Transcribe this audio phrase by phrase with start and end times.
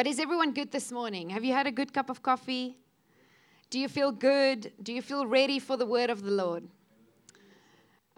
[0.00, 1.28] But is everyone good this morning?
[1.28, 2.78] Have you had a good cup of coffee?
[3.68, 4.72] Do you feel good?
[4.82, 6.66] Do you feel ready for the word of the Lord?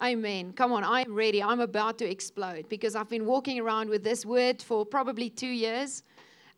[0.01, 0.53] Amen.
[0.53, 1.43] Come on, I'm ready.
[1.43, 5.49] I'm about to explode because I've been walking around with this word for probably two
[5.49, 6.03] years.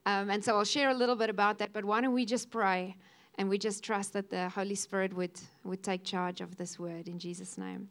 [0.05, 1.73] Um, and so I'll share a little bit about that.
[1.73, 2.96] But why don't we just pray
[3.39, 7.07] and we just trust that the Holy Spirit would, would take charge of this word
[7.07, 7.89] in Jesus' name.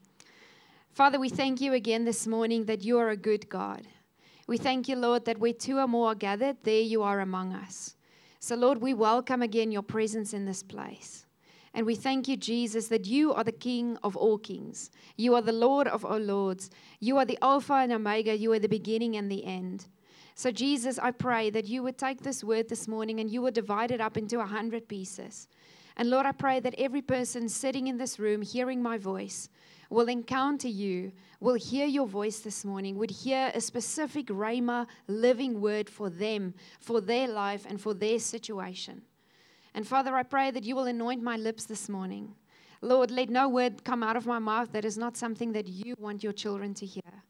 [0.92, 3.88] Father, we thank you again this morning that you are a good God.
[4.46, 7.54] We thank you, Lord, that where two or more are gathered, there you are among
[7.54, 7.96] us.
[8.40, 11.24] So, Lord, we welcome again your presence in this place.
[11.72, 14.90] And we thank you, Jesus, that you are the King of all kings.
[15.16, 16.70] You are the Lord of all lords.
[17.00, 18.36] You are the Alpha and Omega.
[18.36, 19.86] You are the beginning and the end.
[20.34, 23.54] So, Jesus, I pray that you would take this word this morning and you would
[23.54, 25.48] divide it up into a hundred pieces.
[25.96, 29.48] And Lord, I pray that every person sitting in this room hearing my voice
[29.90, 35.60] will encounter you, will hear your voice this morning, would hear a specific Rhema living
[35.60, 39.02] word for them, for their life, and for their situation.
[39.74, 42.34] And Father, I pray that you will anoint my lips this morning.
[42.80, 45.94] Lord, let no word come out of my mouth that is not something that you
[45.98, 47.24] want your children to hear.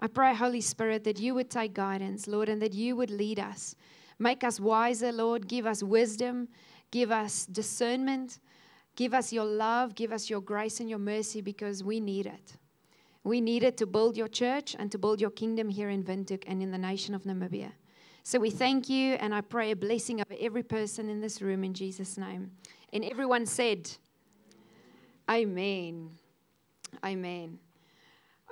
[0.00, 3.38] I pray, Holy Spirit, that you would take guidance, Lord, and that you would lead
[3.38, 3.74] us.
[4.18, 5.46] Make us wiser, Lord.
[5.46, 6.48] Give us wisdom.
[6.90, 8.40] Give us discernment.
[8.96, 9.94] Give us your love.
[9.94, 12.56] Give us your grace and your mercy because we need it.
[13.22, 16.44] We need it to build your church and to build your kingdom here in Windhoek
[16.46, 17.72] and in the nation of Namibia.
[18.22, 21.64] So we thank you, and I pray a blessing over every person in this room
[21.64, 22.50] in Jesus' name.
[22.92, 23.90] And everyone said,
[25.28, 26.10] Amen.
[27.04, 27.58] Amen.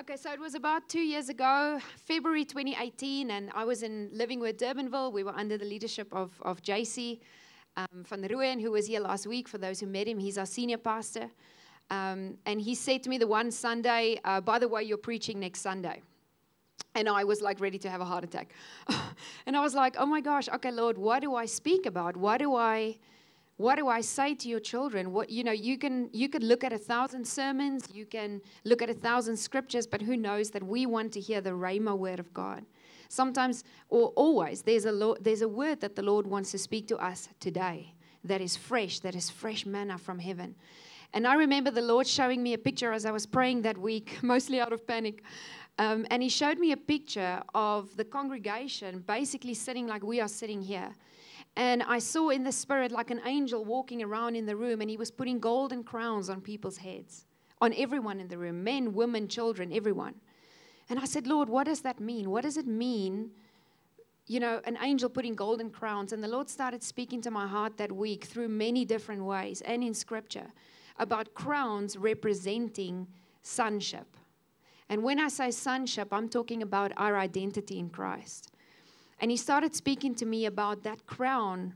[0.00, 4.38] Okay, so it was about two years ago, February 2018, and I was in living
[4.38, 5.12] with Durbanville.
[5.12, 7.18] We were under the leadership of, of JC
[7.78, 9.48] um, van Rooyen, who was here last week.
[9.48, 11.30] For those who met him, he's our senior pastor.
[11.90, 15.40] Um, and he said to me the one Sunday, uh, by the way, you're preaching
[15.40, 16.02] next Sunday.
[16.94, 18.52] And I was like ready to have a heart attack.
[19.46, 22.16] and I was like, oh my gosh, okay, Lord, what do I speak about?
[22.16, 22.96] What do I
[23.56, 25.12] what do I say to your children?
[25.12, 28.82] What you know, you can you could look at a thousand sermons, you can look
[28.82, 32.20] at a thousand scriptures, but who knows that we want to hear the Rhema word
[32.20, 32.64] of God.
[33.08, 36.98] Sometimes or always there's a there's a word that the Lord wants to speak to
[36.98, 40.54] us today that is fresh, that is fresh manna from heaven.
[41.14, 44.18] And I remember the Lord showing me a picture as I was praying that week,
[44.22, 45.22] mostly out of panic.
[45.78, 50.28] Um, and he showed me a picture of the congregation basically sitting like we are
[50.28, 50.94] sitting here.
[51.56, 54.90] And I saw in the spirit like an angel walking around in the room, and
[54.90, 57.26] he was putting golden crowns on people's heads,
[57.60, 60.14] on everyone in the room men, women, children, everyone.
[60.90, 62.30] And I said, Lord, what does that mean?
[62.30, 63.30] What does it mean?
[64.26, 66.12] You know, an angel putting golden crowns.
[66.12, 69.82] And the Lord started speaking to my heart that week through many different ways and
[69.82, 70.46] in scripture
[70.98, 73.06] about crowns representing
[73.42, 74.06] sonship.
[74.88, 78.50] And when I say sonship, I'm talking about our identity in Christ.
[79.20, 81.74] And he started speaking to me about that crown,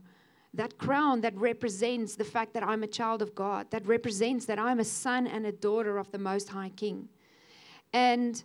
[0.53, 4.57] that crown that represents the fact that I'm a child of God, that represents that
[4.57, 7.09] I'm a son and a daughter of the Most High King.
[7.91, 8.43] And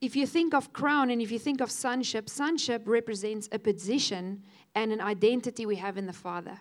[0.00, 4.42] if you think of crown and if you think of sonship, sonship represents a position
[4.74, 6.60] and an identity we have in the Father.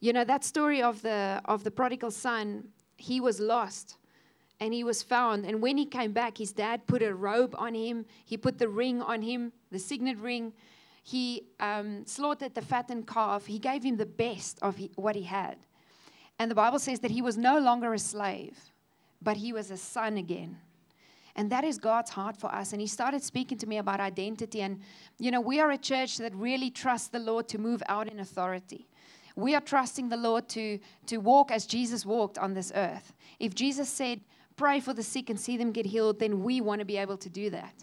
[0.00, 3.96] You know, that story of the, of the prodigal son, he was lost
[4.58, 5.46] and he was found.
[5.46, 8.68] And when he came back, his dad put a robe on him, he put the
[8.68, 10.52] ring on him, the signet ring.
[11.04, 13.46] He um, slaughtered the fattened calf.
[13.46, 15.56] He gave him the best of he, what he had.
[16.38, 18.58] And the Bible says that he was no longer a slave,
[19.20, 20.58] but he was a son again.
[21.34, 22.72] And that is God's heart for us.
[22.72, 24.60] And He started speaking to me about identity.
[24.60, 24.80] And,
[25.18, 28.20] you know, we are a church that really trusts the Lord to move out in
[28.20, 28.88] authority.
[29.34, 33.14] We are trusting the Lord to, to walk as Jesus walked on this earth.
[33.40, 34.20] If Jesus said,
[34.56, 37.16] pray for the sick and see them get healed, then we want to be able
[37.16, 37.74] to do that.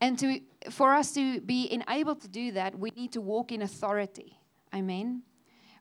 [0.00, 0.40] And to,
[0.70, 4.38] for us to be enabled to do that, we need to walk in authority.
[4.74, 5.22] Amen.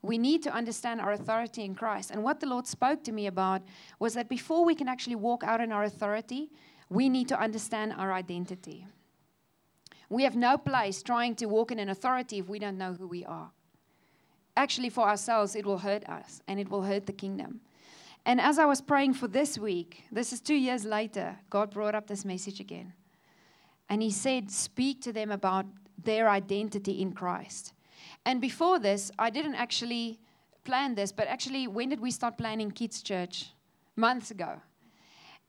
[0.02, 2.12] We need to understand our authority in Christ.
[2.12, 3.62] And what the Lord spoke to me about
[4.00, 6.50] was that before we can actually walk out in our authority,
[6.90, 8.88] we need to understand our identity.
[10.10, 13.08] We have no place trying to walk in an authority if we don't know who
[13.08, 13.52] we are.
[14.56, 17.62] Actually, for ourselves, it will hurt us and it will hurt the kingdom.
[18.26, 21.96] And as I was praying for this week, this is two years later, God brought
[21.96, 22.94] up this message again.
[23.90, 25.66] And He said, Speak to them about
[26.02, 27.74] their identity in Christ.
[28.26, 30.20] And before this, I didn't actually
[30.64, 33.52] plan this, but actually, when did we start planning kids' church?
[33.96, 34.62] Months ago.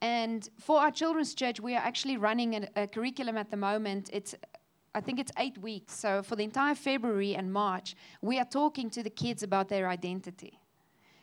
[0.04, 4.10] And for our children's church, we are actually running a, a curriculum at the moment.
[4.12, 4.34] It's
[4.94, 5.94] I think it's eight weeks.
[5.94, 9.88] So for the entire February and March, we are talking to the kids about their
[9.88, 10.60] identity.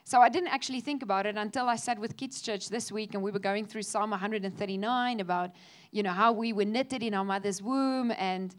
[0.04, 3.14] So I didn't actually think about it until I sat with Kids Church this week
[3.14, 5.52] and we were going through Psalm 139 about,
[5.92, 8.12] you know, how we were knitted in our mother's womb.
[8.18, 8.56] And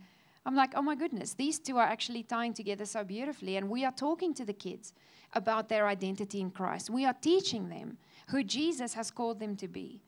[0.47, 3.57] I'm like, oh my goodness, these two are actually tying together so beautifully.
[3.57, 4.93] And we are talking to the kids
[5.33, 6.91] about their identity in Christ.
[6.91, 7.99] We are teaching them
[8.29, 10.01] who Jesus has called them to be.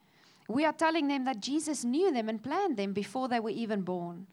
[0.48, 3.82] We are telling them that Jesus knew them and planned them before they were even
[3.82, 4.26] born,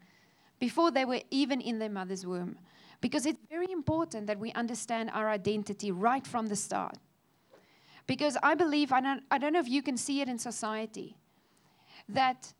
[0.60, 2.58] before they were even in their mother's womb.
[3.00, 6.98] Because it's very important that we understand our identity right from the start.
[8.08, 11.18] Because I believe, I don't, I don't know if you can see it in society,
[12.10, 12.54] that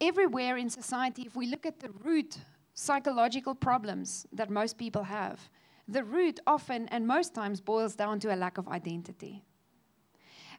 [0.00, 2.38] everywhere in society, if we look at the root
[2.72, 5.48] psychological problems that most people have,
[5.86, 9.44] the root often and most times boils down to a lack of identity.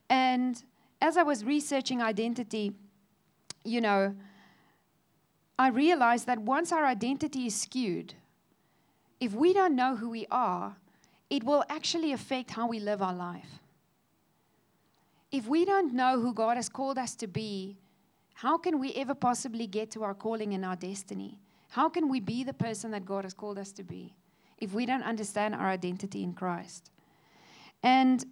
[0.10, 0.64] And
[1.02, 2.74] as I was researching identity,
[3.64, 4.16] you know,
[5.58, 8.14] I realized that once our identity is skewed,
[9.20, 10.76] if we don't know who we are,
[11.30, 13.60] it will actually affect how we live our life.
[15.32, 17.78] If we don't know who God has called us to be,
[18.36, 21.40] how can we ever possibly get to our calling and our destiny?
[21.70, 24.14] How can we be the person that God has called us to be
[24.58, 26.92] if we don't understand our identity in Christ?
[27.82, 28.26] And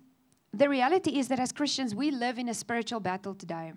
[0.53, 3.73] the reality is that as Christians, we live in a spiritual battle today.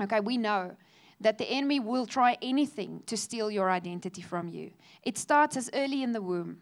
[0.00, 0.76] Okay, we know
[1.20, 4.70] that the enemy will try anything to steal your identity from you.
[5.02, 6.58] It starts as early in the womb.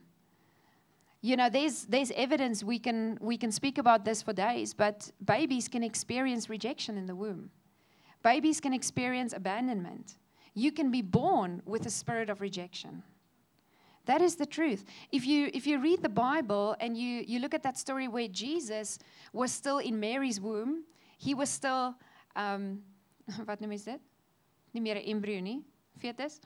[1.20, 5.10] You know, there's, there's evidence we can, we can speak about this for days, but
[5.24, 7.50] babies can experience rejection in the womb.
[8.24, 10.18] Babies can experience abandonment.
[10.54, 13.04] You can be born with a spirit of rejection.
[14.06, 14.84] That is the truth.
[15.12, 18.28] If you, if you read the Bible and you, you look at that story where
[18.28, 18.98] Jesus
[19.32, 20.84] was still in Mary's womb,
[21.18, 21.94] he was still,
[22.34, 22.80] um,
[23.46, 24.00] wat noem is dit?
[24.74, 25.64] Nie meer 'n
[25.98, 26.40] fetus.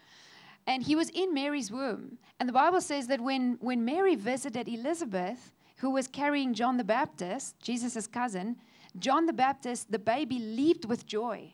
[0.67, 2.19] And he was in Mary's womb.
[2.39, 6.85] And the Bible says that when, when Mary visited Elizabeth, who was carrying John the
[6.85, 8.57] Baptist, Jesus' cousin,
[8.99, 11.53] John the Baptist, the baby leaped with joy.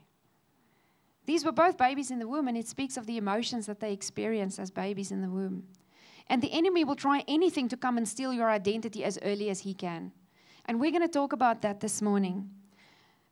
[1.26, 3.93] These were both babies in the womb, and it speaks of the emotions that they
[3.93, 5.64] experienced as babies in the womb.
[6.29, 9.61] And the enemy will try anything to come and steal your identity as early as
[9.61, 10.13] he can.
[10.67, 12.51] And we're going to talk about that this morning.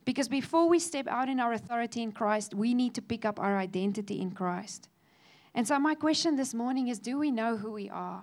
[0.05, 3.39] Because before we step out in our authority in Christ, we need to pick up
[3.39, 4.89] our identity in Christ.
[5.55, 8.23] And so, my question this morning is do we know who we are?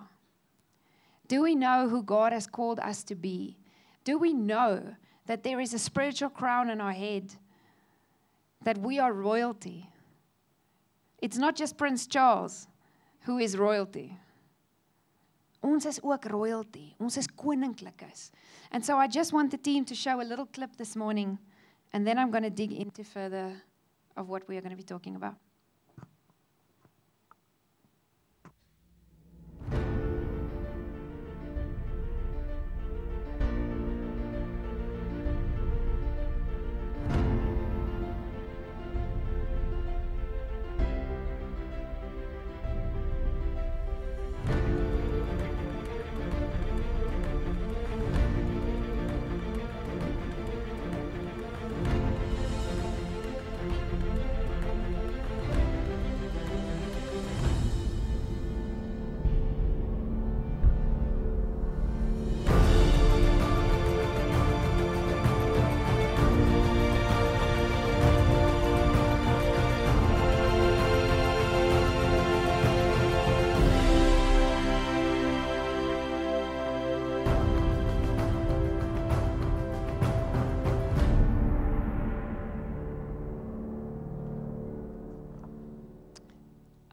[1.28, 3.58] Do we know who God has called us to be?
[4.04, 4.94] Do we know
[5.26, 7.34] that there is a spiritual crown on our head,
[8.62, 9.90] that we are royalty?
[11.20, 12.66] It's not just Prince Charles
[13.22, 14.16] who is royalty.
[15.60, 16.94] Ons is ook royalty.
[16.98, 18.30] Ons is koninklikes.
[18.70, 21.38] And so I just want the team to show a little clip this morning
[21.92, 23.52] and then I'm going to dig into further
[24.16, 25.34] of what we are going to be talking about.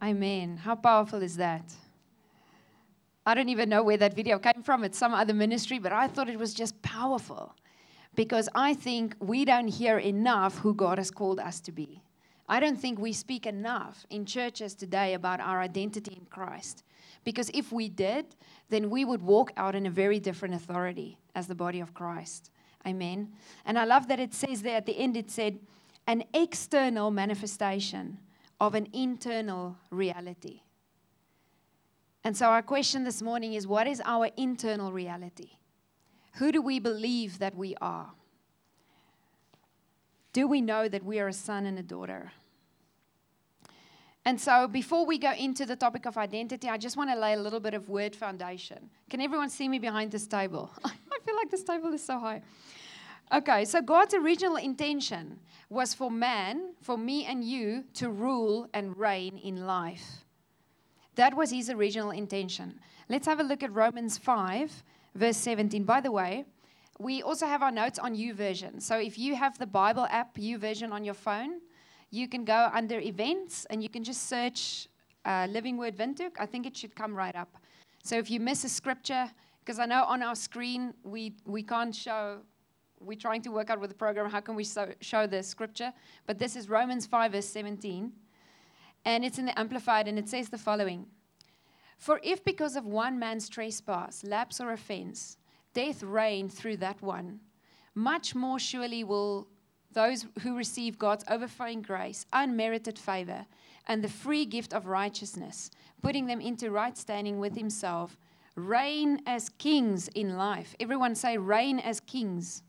[0.06, 0.56] Amen.
[0.58, 1.74] How powerful is that?
[3.26, 4.84] I don't even know where that video came from.
[4.84, 7.56] It's some other ministry, but I thought it was just powerful
[8.14, 12.02] because I think we don't hear enough who God has called us to be.
[12.48, 16.84] I don't think we speak enough in churches today about our identity in Christ.
[17.24, 18.26] Because if we did,
[18.68, 22.52] then we would walk out in a very different authority as the body of Christ.
[22.86, 23.32] Amen.
[23.64, 25.58] And I love that it says there at the end, it said,
[26.06, 28.18] an external manifestation
[28.60, 30.60] of an internal reality.
[32.24, 35.50] And so, our question this morning is what is our internal reality?
[36.36, 38.10] Who do we believe that we are?
[40.32, 42.32] Do we know that we are a son and a daughter?
[44.24, 47.34] And so, before we go into the topic of identity, I just want to lay
[47.34, 48.90] a little bit of word foundation.
[49.08, 50.68] Can everyone see me behind this table?
[50.84, 50.90] I
[51.24, 52.42] feel like this table is so high.
[53.32, 58.96] Okay, so God's original intention was for man, for me and you, to rule and
[58.96, 60.24] reign in life.
[61.16, 62.78] That was his original intention.
[63.08, 64.84] Let's have a look at Romans 5,
[65.16, 65.82] verse 17.
[65.82, 66.44] By the way,
[67.00, 68.80] we also have our notes on U YouVersion.
[68.80, 71.60] So if you have the Bible app U YouVersion on your phone,
[72.10, 74.88] you can go under events and you can just search
[75.24, 77.56] uh, Living Word Windhoek, I think it should come right up.
[78.04, 79.28] So if you miss a scripture,
[79.58, 82.38] because I know on our screen we, we can't show,
[83.00, 85.92] we're trying to work out with the program how can we so, show the scripture,
[86.26, 88.12] but this is Romans 5, verse 17.
[89.04, 91.06] And it's in the Amplified, and it says the following
[91.98, 95.36] For if because of one man's trespass, lapse, or offense,
[95.74, 97.40] death reigned through that one,
[97.94, 99.48] much more surely will
[99.92, 103.46] those who receive God's overflowing grace, unmerited favor,
[103.86, 105.70] and the free gift of righteousness,
[106.02, 108.18] putting them into right standing with Himself,
[108.56, 110.74] reign as kings in life.
[110.80, 112.62] Everyone say, reign as kings.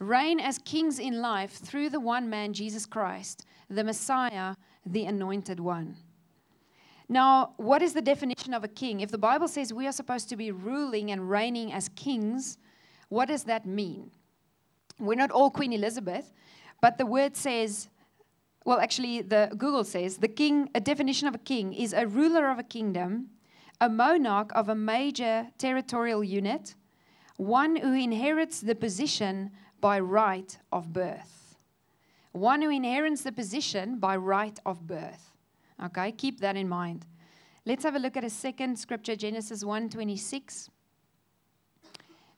[0.00, 5.60] Reign as kings in life through the one man, Jesus Christ, the Messiah, the anointed
[5.60, 5.94] one.
[7.08, 9.00] Now, what is the definition of a king?
[9.00, 12.56] If the Bible says we are supposed to be ruling and reigning as kings,
[13.10, 14.10] what does that mean?
[14.98, 16.32] We're not all Queen Elizabeth,
[16.80, 17.88] but the word says,
[18.64, 22.48] well, actually, the Google says the king, a definition of a king is a ruler
[22.48, 23.30] of a kingdom,
[23.80, 26.74] a monarch of a major territorial unit,
[27.36, 29.50] one who inherits the position
[29.80, 31.56] by right of birth.
[32.32, 35.32] One who inherits the position by right of birth.
[35.82, 37.06] Okay, keep that in mind.
[37.66, 40.68] Let's have a look at a second scripture, Genesis 1:26.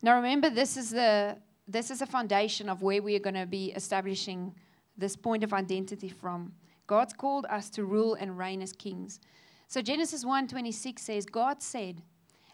[0.03, 3.47] Now remember, this is the this is a foundation of where we are going to
[3.47, 4.55] be establishing
[4.97, 6.53] this point of identity from.
[6.87, 9.21] God's called us to rule and reign as kings.
[9.69, 12.03] So Genesis 1:26 says God said,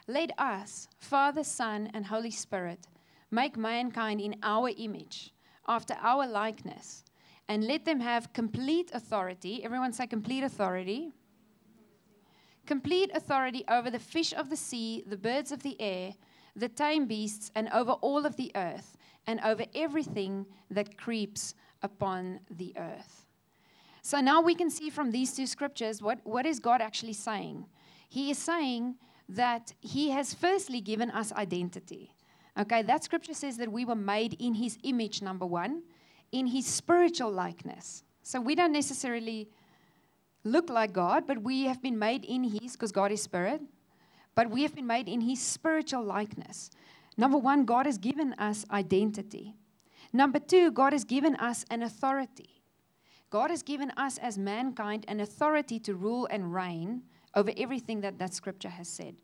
[0.07, 2.87] "Let us, Father, Son, and Holy Spirit,
[3.31, 5.33] make mankind in our image,
[5.67, 7.05] after our likeness,
[7.49, 11.13] and let them have complete authority." Everyone say complete authority.
[12.67, 16.15] Complete authority over the fish of the sea, the birds of the air,
[16.55, 22.41] the tame beasts, and over all of the earth, and over everything that creeps upon
[22.51, 23.27] the earth.
[24.03, 27.67] So now we can see from these two scriptures what, what is God actually saying?
[28.09, 28.97] He is saying
[29.29, 32.15] that He has firstly given us identity.
[32.59, 35.83] Okay, that scripture says that we were made in His image, number one,
[36.33, 38.03] in His spiritual likeness.
[38.23, 39.49] So we don't necessarily
[40.45, 43.61] look like God, but we have been made in His, because God is spirit,
[44.35, 46.71] but we have been made in His spiritual likeness.
[47.17, 49.55] Number one, God has given us identity.
[50.13, 52.63] Number two, God has given us an authority.
[53.31, 57.03] God has given us as mankind an authority to rule and reign
[57.35, 59.17] over everything that that scripture has said.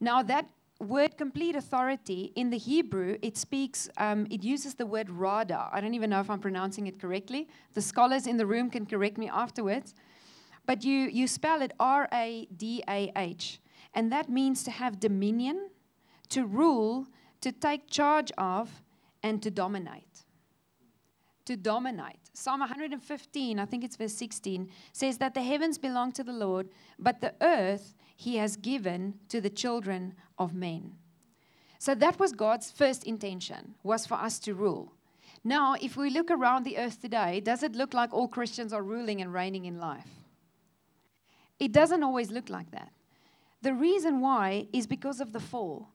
[0.00, 0.48] Now, that
[0.80, 5.68] word complete authority in the Hebrew, it speaks, um, it uses the word rada.
[5.72, 7.48] I don't even know if I'm pronouncing it correctly.
[7.74, 9.94] The scholars in the room can correct me afterwards.
[10.66, 13.60] But you, you spell it R A D A H.
[13.94, 15.70] And that means to have dominion,
[16.28, 17.06] to rule,
[17.40, 18.82] to take charge of,
[19.22, 20.24] and to dominate.
[21.46, 22.30] To dominate.
[22.34, 26.68] Psalm 115, I think it's verse 16, says that the heavens belong to the Lord,
[26.98, 30.92] but the earth he has given to the children of men.
[31.78, 34.92] So that was God's first intention, was for us to rule.
[35.44, 38.82] Now, if we look around the earth today, does it look like all Christians are
[38.82, 40.08] ruling and reigning in life?
[41.60, 42.90] It doesn't always look like that.
[43.62, 45.88] The reason why is because of the fall.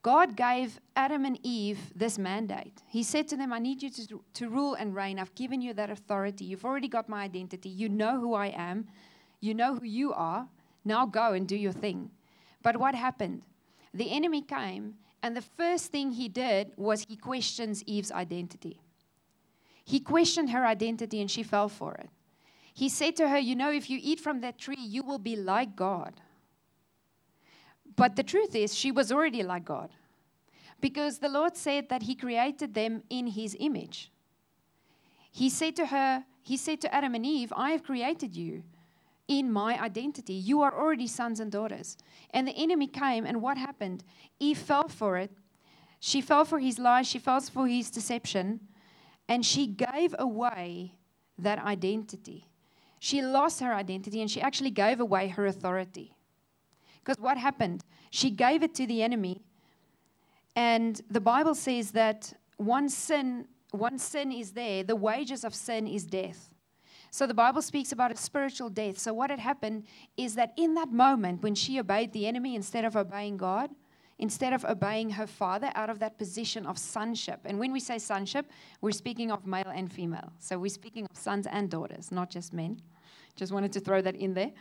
[0.00, 2.82] God gave Adam and Eve this mandate.
[2.86, 5.18] He said to them, I need you to, to rule and reign.
[5.18, 6.46] I've given you that authority.
[6.46, 7.68] You've already got my identity.
[7.68, 8.86] You know who I am.
[9.40, 10.48] You know who you are.
[10.88, 12.10] Now go and do your thing.
[12.62, 13.42] But what happened?
[13.92, 18.80] The enemy came, and the first thing he did was he questions Eve's identity.
[19.84, 22.08] He questioned her identity, and she fell for it.
[22.72, 25.36] He said to her, You know, if you eat from that tree, you will be
[25.36, 26.14] like God.
[27.94, 29.90] But the truth is, she was already like God.
[30.80, 34.10] Because the Lord said that He created them in His image.
[35.30, 38.62] He said to her, He said to Adam and Eve, I have created you
[39.28, 40.32] in my identity.
[40.32, 41.96] You are already sons and daughters.
[42.30, 44.02] And the enemy came, and what happened?
[44.40, 45.30] Eve fell for it.
[46.00, 48.60] She fell for his lies, she fell for his deception,
[49.28, 50.94] and she gave away
[51.38, 52.48] that identity.
[52.98, 56.14] She lost her identity and she actually gave away her authority.
[56.98, 57.84] Because what happened?
[58.10, 59.42] She gave it to the enemy.
[60.56, 64.82] And the Bible says that one sin, one sin is there.
[64.82, 66.54] The wages of sin is death.
[67.18, 68.96] So the Bible speaks about a spiritual death.
[68.96, 72.84] So what had happened is that in that moment when she obeyed the enemy instead
[72.84, 73.70] of obeying God,
[74.20, 77.40] instead of obeying her father out of that position of sonship.
[77.44, 78.46] And when we say sonship,
[78.80, 80.32] we're speaking of male and female.
[80.38, 82.80] So we're speaking of sons and daughters, not just men.
[83.34, 84.52] Just wanted to throw that in there.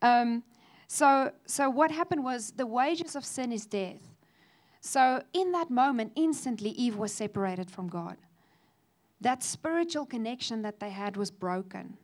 [0.00, 0.42] Um,
[0.88, 4.00] so, so what happened was the wages of sin is death.
[4.80, 8.16] So in that moment, instantly, Eve was separated from God.
[9.20, 11.98] That spiritual connection that they had was broken.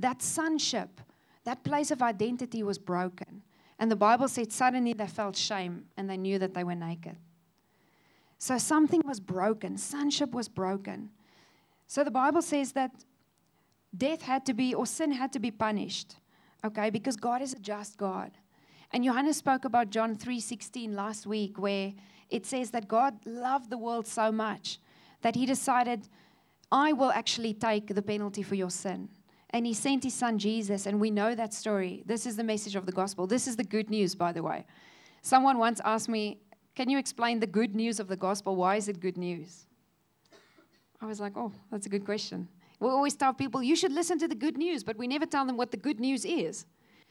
[0.00, 1.00] That sonship,
[1.44, 3.42] that place of identity was broken.
[3.78, 7.16] And the Bible said suddenly they felt shame and they knew that they were naked.
[8.38, 11.10] So something was broken, sonship was broken.
[11.86, 12.92] So the Bible says that
[13.96, 16.16] death had to be, or sin had to be punished,
[16.64, 18.30] okay, because God is a just God.
[18.92, 21.92] And Johannes spoke about John 3:16 last week where
[22.28, 24.78] it says that God loved the world so much
[25.20, 26.08] that he decided
[26.72, 29.08] I will actually take the penalty for your sin.
[29.50, 32.02] And he sent his son Jesus and we know that story.
[32.06, 33.26] This is the message of the gospel.
[33.26, 34.64] This is the good news by the way.
[35.22, 36.38] Someone once asked me,
[36.74, 38.56] can you explain the good news of the gospel?
[38.56, 39.66] Why is it good news?
[41.00, 42.48] I was like, Oh, that's a good question.
[42.78, 45.44] We always tell people, You should listen to the good news, but we never tell
[45.44, 46.66] them what the good news is.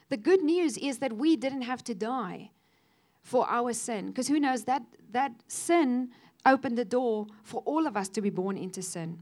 [0.10, 2.52] The good news is that we didn't have to die
[3.22, 4.08] for our sin.
[4.08, 4.82] Because who knows, that,
[5.12, 6.10] that sin
[6.46, 9.20] opened the door for all of us to be born into sin.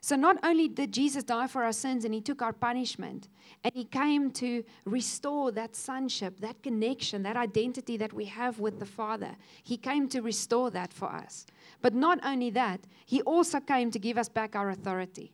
[0.00, 3.28] So, not only did Jesus die for our sins and he took our punishment,
[3.64, 8.78] and he came to restore that sonship, that connection, that identity that we have with
[8.78, 11.46] the Father, he came to restore that for us.
[11.82, 15.32] But not only that, he also came to give us back our authority.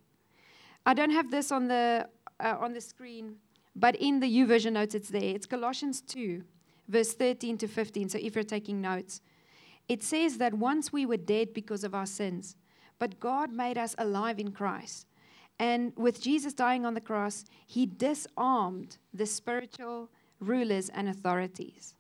[0.87, 2.09] I don't have this on the,
[2.41, 3.37] uh, on the screen,
[3.77, 5.35] but in the YouVersion notes, it's there.
[5.35, 6.43] It's Colossians 2,
[6.89, 8.09] verse 13 to 15.
[8.11, 9.21] So, if you're taking notes,
[9.89, 12.57] it says that once we were dead because of our sins,
[13.05, 15.07] but God made us alive in Christ.
[15.59, 20.09] And with Jesus dying on the cross, he disarmed the spiritual
[20.41, 21.95] rulers and authorities.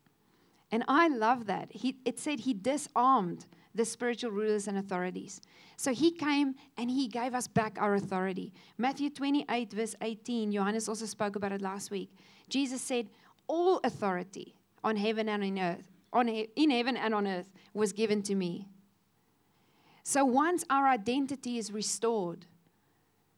[0.70, 1.70] And I love that.
[1.73, 3.44] He, it said he disarmed
[3.75, 5.42] the spiritual rulers and authorities.
[5.76, 8.54] So he came and he gave us back our authority.
[8.78, 12.16] Matthew 28, verse 18, Johannes also spoke about it last week.
[12.49, 13.11] Jesus said,
[13.46, 17.92] All authority on heaven and on earth, on he- in heaven and on earth, was
[17.92, 18.68] given to me.
[20.04, 22.44] So once our identity is restored,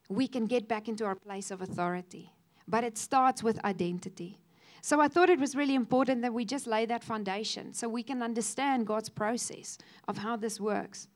[0.09, 2.33] we can get back into our place of authority.
[2.67, 4.37] But it starts with identity.
[4.81, 8.03] So I thought it was really important that we just lay that foundation so we
[8.03, 9.77] can understand God's process
[10.09, 11.07] of how this works.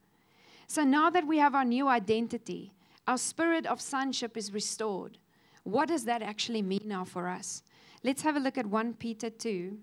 [0.68, 2.74] So now that we have our new identity,
[3.06, 5.18] our spirit of sonship is restored.
[5.64, 7.62] What does that actually mean now for us?
[8.04, 9.78] Let's have a look at 1 Peter 2,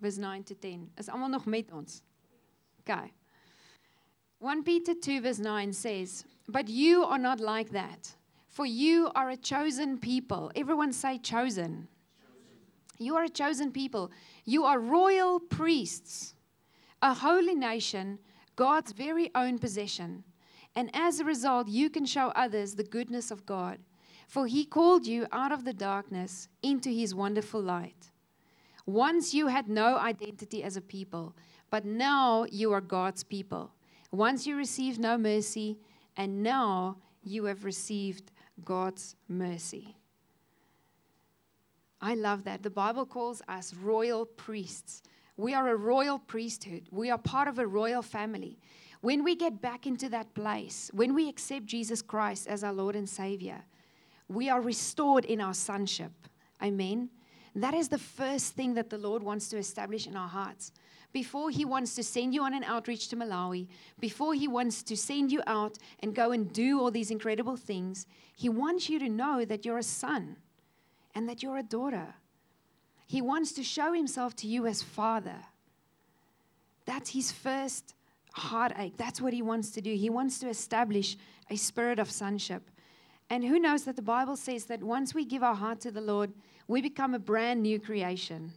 [0.00, 0.90] verse 9 to 10.
[0.98, 2.02] Is allemaal nog met ons?
[2.80, 3.12] Okay.
[4.44, 8.14] 1 Peter 2, verse 9 says, But you are not like that,
[8.46, 10.52] for you are a chosen people.
[10.54, 11.88] Everyone say chosen.
[11.88, 11.88] chosen.
[12.98, 14.10] You are a chosen people.
[14.44, 16.34] You are royal priests,
[17.00, 18.18] a holy nation,
[18.54, 20.24] God's very own possession.
[20.76, 23.78] And as a result, you can show others the goodness of God.
[24.28, 28.10] For he called you out of the darkness into his wonderful light.
[28.84, 31.34] Once you had no identity as a people,
[31.70, 33.72] but now you are God's people.
[34.14, 35.76] Once you received no mercy,
[36.16, 38.30] and now you have received
[38.64, 39.96] God's mercy.
[42.00, 42.62] I love that.
[42.62, 45.02] The Bible calls us royal priests.
[45.36, 48.56] We are a royal priesthood, we are part of a royal family.
[49.00, 52.94] When we get back into that place, when we accept Jesus Christ as our Lord
[52.94, 53.64] and Savior,
[54.28, 56.12] we are restored in our sonship.
[56.62, 57.10] Amen.
[57.56, 60.70] That is the first thing that the Lord wants to establish in our hearts
[61.14, 63.68] before He wants to send you on an outreach to Malawi,
[64.00, 68.06] before He wants to send you out and go and do all these incredible things,
[68.36, 70.36] He wants you to know that you're a son
[71.14, 72.16] and that you're a daughter.
[73.06, 75.36] He wants to show Himself to you as Father.
[76.84, 77.94] That's His first
[78.32, 78.96] heartache.
[78.96, 79.94] That's what He wants to do.
[79.94, 81.16] He wants to establish
[81.48, 82.70] a spirit of sonship.
[83.30, 86.00] And who knows that the Bible says that once we give our heart to the
[86.00, 86.32] Lord,
[86.66, 88.52] we become a brand new creation.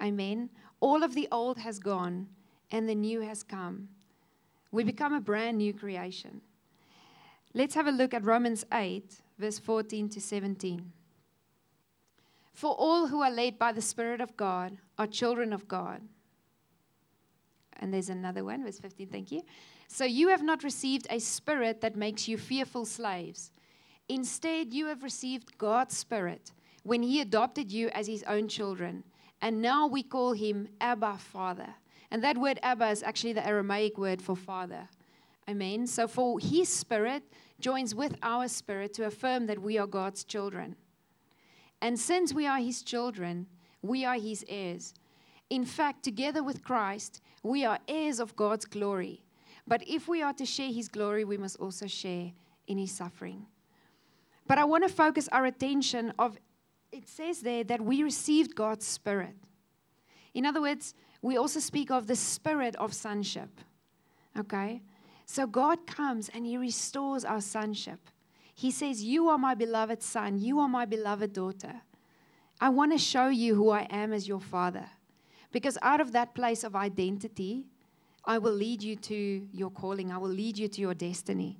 [0.00, 0.50] Amen.
[0.80, 2.28] All of the old has gone
[2.70, 3.88] and the new has come.
[4.72, 6.40] We become a brand new creation.
[7.52, 10.92] Let's have a look at Romans 8, verse 14 to 17.
[12.52, 16.02] For all who are led by the Spirit of God are children of God.
[17.80, 19.42] And there's another one, verse 15, thank you.
[19.88, 23.50] So you have not received a spirit that makes you fearful slaves.
[24.08, 29.02] Instead, you have received God's Spirit when He adopted you as His own children.
[29.42, 31.74] And now we call him Abba, Father.
[32.10, 34.88] And that word Abba is actually the Aramaic word for father.
[35.48, 35.86] Amen.
[35.86, 37.22] So, for his spirit
[37.60, 40.76] joins with our spirit to affirm that we are God's children.
[41.80, 43.46] And since we are his children,
[43.82, 44.94] we are his heirs.
[45.48, 49.24] In fact, together with Christ, we are heirs of God's glory.
[49.66, 52.32] But if we are to share his glory, we must also share
[52.66, 53.46] in his suffering.
[54.46, 56.38] But I want to focus our attention of
[56.92, 59.34] it says there that we received God's Spirit.
[60.34, 63.60] In other words, we also speak of the spirit of sonship.
[64.38, 64.82] Okay?
[65.26, 68.00] So God comes and He restores our sonship.
[68.54, 70.38] He says, You are my beloved son.
[70.38, 71.82] You are my beloved daughter.
[72.60, 74.86] I want to show you who I am as your father.
[75.52, 77.64] Because out of that place of identity,
[78.24, 81.58] I will lead you to your calling, I will lead you to your destiny.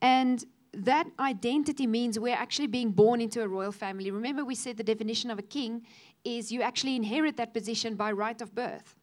[0.00, 0.44] And
[0.76, 4.10] that identity means we're actually being born into a royal family.
[4.10, 5.86] Remember, we said the definition of a king
[6.24, 8.96] is you actually inherit that position by right of birth.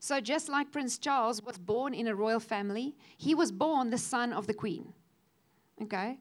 [0.00, 3.98] So, just like Prince Charles was born in a royal family, he was born the
[3.98, 4.92] son of the queen.
[5.82, 6.18] Okay?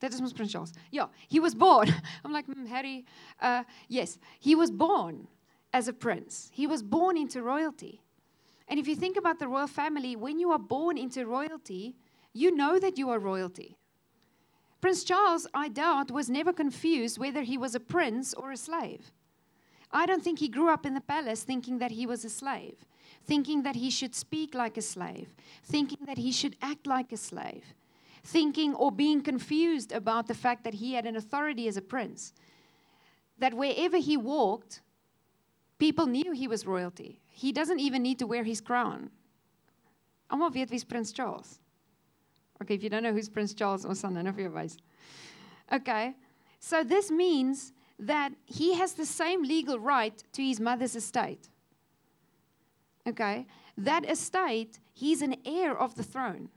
[0.00, 0.72] That is Prince Charles.
[0.90, 1.88] Yeah, he was born.
[2.24, 3.06] I'm like, mm, Harry,
[3.40, 5.28] uh, yes, he was born
[5.72, 6.50] as a prince.
[6.52, 8.02] He was born into royalty.
[8.68, 11.96] And if you think about the royal family, when you are born into royalty,
[12.32, 13.78] you know that you are royalty.
[14.84, 19.12] Prince Charles, I doubt, was never confused whether he was a prince or a slave.
[19.90, 22.84] I don't think he grew up in the palace thinking that he was a slave,
[23.24, 25.32] thinking that he should speak like a slave,
[25.64, 27.64] thinking that he should act like a slave,
[28.24, 32.34] thinking or being confused about the fact that he had an authority as a prince.
[33.38, 34.82] That wherever he walked,
[35.78, 37.22] people knew he was royalty.
[37.30, 39.08] He doesn't even need to wear his crown.
[40.30, 41.58] Almal weet wie's Prins Charles.
[42.62, 44.76] Okay, if you don't know who's Prince Charles, ons sal nou vir jou wys.
[45.72, 46.14] Okay.
[46.60, 51.48] So this means that he has the same legal right to his mother's estate.
[53.06, 53.46] Okay?
[53.76, 56.48] That estate, he's an heir of the throne.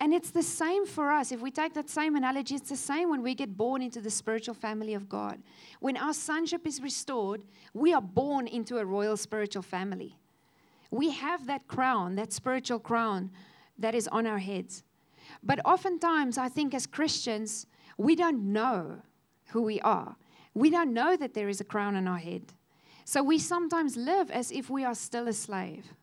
[0.00, 1.30] And it's the same for us.
[1.30, 4.10] If we take that same analogy, it's the same when we get born into the
[4.10, 5.40] spiritual family of God.
[5.78, 10.16] When our sonship is restored, we are born into a royal spiritual family.
[10.90, 13.30] We have that crown, that spiritual crown
[13.78, 14.82] that is on our heads.
[15.42, 19.02] But oftentimes, I think as Christians, we don't know
[19.48, 20.16] who we are.
[20.54, 22.52] We don't know that there is a crown on our head.
[23.04, 25.94] So we sometimes live as if we are still a slave.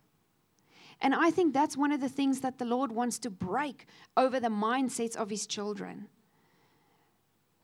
[1.02, 3.86] And I think that's one of the things that the Lord wants to break
[4.18, 6.08] over the mindsets of his children.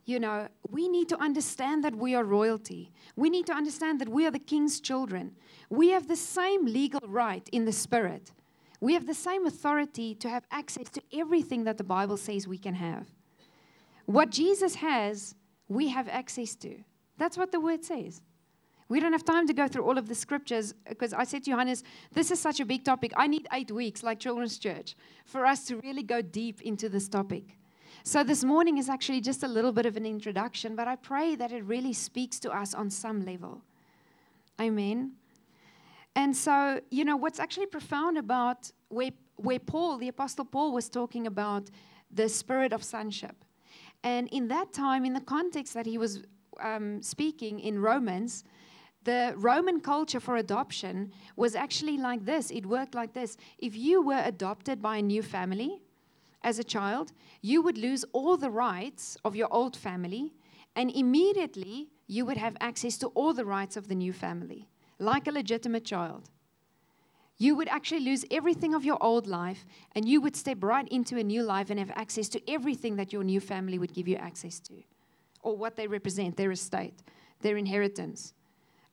[0.06, 2.92] You know, we need to understand that we are royalty.
[3.16, 5.36] We need to understand that we are the king's children.
[5.70, 8.32] We have the same legal right in the spirit.
[8.86, 12.60] We have the same authority to have access to everything that the Bible says we
[12.60, 13.08] can have.
[14.06, 15.34] What Jesus has,
[15.68, 16.76] we have access to.
[17.18, 18.22] That's what the word says.
[18.88, 21.50] We don't have time to go through all of the scriptures because I said to
[21.50, 23.12] Johannes, this is such a big topic.
[23.18, 24.96] I need eight weeks, like Children's Church,
[25.26, 27.58] for us to really go deep into this topic.
[28.04, 31.36] So, this morning is actually just a little bit of an introduction, but I pray
[31.38, 33.64] that it really speaks to us on some level.
[34.62, 35.14] Amen.
[36.16, 40.90] And so, you know, what's actually profound about where, where Paul, the Apostle Paul, was
[40.90, 41.70] talking about
[42.10, 43.44] the spirit of sonship.
[44.04, 46.24] And in that time, in the context that he was
[46.62, 48.44] um, speaking in Romans,
[49.04, 52.50] the Roman culture for adoption was actually like this.
[52.50, 53.38] It worked like this.
[53.60, 55.82] If you were adopted by a new family
[56.44, 60.34] as a child, you would lose all the rights of your old family,
[60.76, 64.68] and immediately you would have access to all the rights of the new family,
[65.00, 66.30] like a legitimate child.
[67.38, 71.18] You would actually lose everything of your old life and you would step right into
[71.18, 74.16] a new life and have access to everything that your new family would give you
[74.16, 74.84] access to
[75.42, 77.04] or what they represent, their estate,
[77.42, 78.34] their inheritance.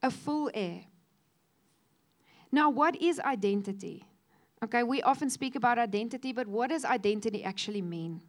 [0.03, 0.83] A full heir.
[2.51, 4.05] Now, what is identity?
[4.63, 8.23] Okay, we often speak about identity, but what does identity actually mean?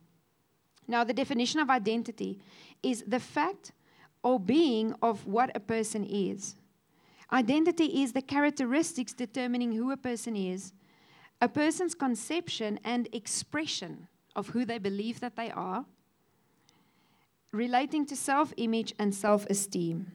[0.87, 2.39] Now, the definition of identity
[2.81, 3.71] is the fact
[4.23, 6.55] or being of what a person is.
[7.33, 10.71] Identity is the characteristics determining who a person is,
[11.41, 15.83] a person's conception and expression of who they believe that they are,
[17.51, 20.11] relating to self image and self esteem.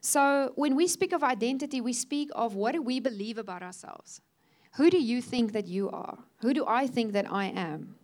[0.00, 4.20] So, when we speak of identity, we speak of what do we believe about ourselves?
[4.76, 6.18] Who do you think that you are?
[6.40, 7.94] Who do I think that I am?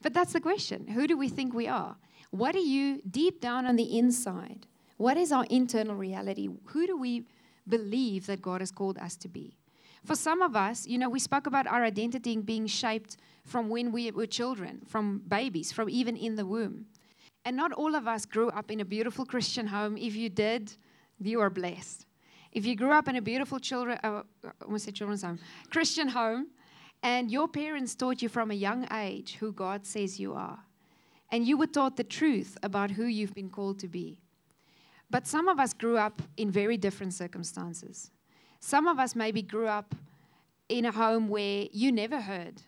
[0.00, 0.86] But that's the question.
[0.86, 1.96] Who do we think we are?
[2.30, 4.66] What are you deep down on the inside?
[4.96, 6.48] What is our internal reality?
[6.66, 7.24] Who do we
[7.68, 9.56] believe that God has called us to be?
[10.04, 13.92] For some of us, you know, we spoke about our identity being shaped from when
[13.92, 16.86] we were children, from babies, from even in the womb.
[17.44, 19.96] And not all of us grew up in a beautiful Christian home.
[19.96, 20.72] If you did,
[21.20, 22.06] you are blessed.
[22.52, 25.38] If you grew up in a beautiful children, uh, I say children's home,
[25.70, 26.48] Christian home,
[27.02, 30.58] and your parents taught you from a young age who God says you are,
[31.30, 34.18] and you were taught the truth about who you've been called to be,
[35.10, 38.10] but some of us grew up in very different circumstances.
[38.60, 39.94] Some of us maybe grew up
[40.68, 42.62] in a home where you never heard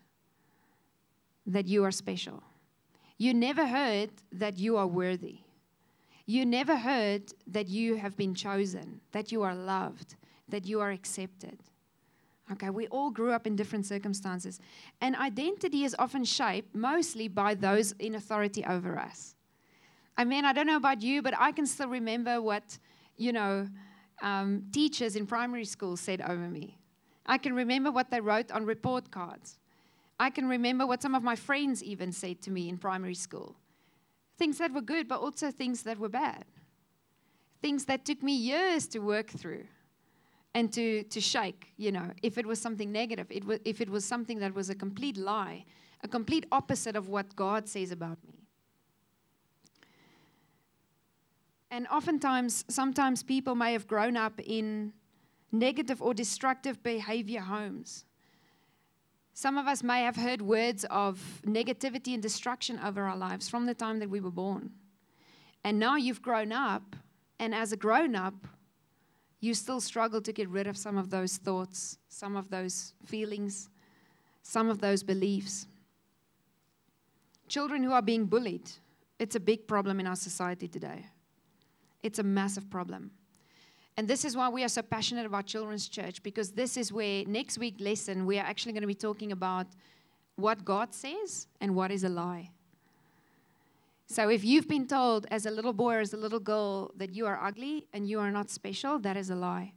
[1.47, 2.43] that you are special.
[3.17, 5.39] You never heard that you are worthy.
[6.27, 10.15] You never heard that you have been chosen, that you are loved,
[10.49, 11.59] that you are accepted.
[12.53, 14.61] Okay, we all grew up in different circumstances.
[15.01, 19.35] And identity is often shaped mostly by those in authority over us.
[20.19, 22.77] I mean, I don't know about you, but I can still remember what,
[23.17, 23.69] you know,
[24.21, 26.77] um, teachers in primary school said over me.
[27.25, 29.59] I can remember what they wrote on report cards.
[30.19, 33.55] I can remember what some of my friends even said to me in primary school.
[34.39, 36.45] Things that were good, but also things that were bad.
[37.63, 39.67] Things that took me years to work through
[40.55, 43.89] and to, to shake, you know, if it was something negative, it was, if it
[43.89, 45.65] was something that was a complete lie,
[46.03, 48.48] a complete opposite of what God says about me.
[51.71, 54.93] And oftentimes, sometimes people may have grown up in
[55.53, 58.05] negative or destructive behavior homes.
[59.35, 63.67] Some of us may have heard words of negativity and destruction over our lives from
[63.67, 64.71] the time that we were born.
[65.63, 66.97] And now you've grown up,
[67.39, 68.47] and as a grown up,
[69.41, 73.69] you still struggle to get rid of some of those thoughts, some of those feelings,
[74.43, 75.67] some of those beliefs.
[77.47, 78.69] Children who are being bullied,
[79.19, 81.07] it's a big problem in our society today.
[82.03, 83.11] It's a massive problem.
[83.97, 87.25] And this is why we are so passionate about Children's Church, because this is where
[87.27, 89.67] next week lesson we are actually going to be talking about
[90.37, 92.51] what God says and what is a lie.
[94.07, 97.13] So if you've been told as a little boy or as a little girl that
[97.13, 99.73] you are ugly and you are not special, that is a lie.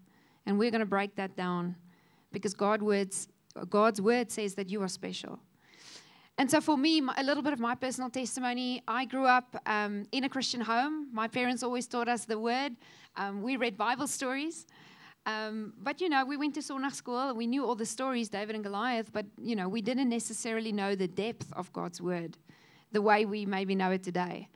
[0.45, 1.75] And we're going to break that down
[2.31, 3.27] because words,
[3.69, 5.39] God's word says that you are special.
[6.37, 10.05] And so, for me, a little bit of my personal testimony I grew up um,
[10.11, 11.07] in a Christian home.
[11.13, 12.75] My parents always taught us the word.
[13.15, 14.65] Um, we read Bible stories.
[15.25, 18.27] Um, but, you know, we went to Sonach school and we knew all the stories,
[18.29, 22.37] David and Goliath, but, you know, we didn't necessarily know the depth of God's word
[22.91, 24.47] the way we maybe know it today.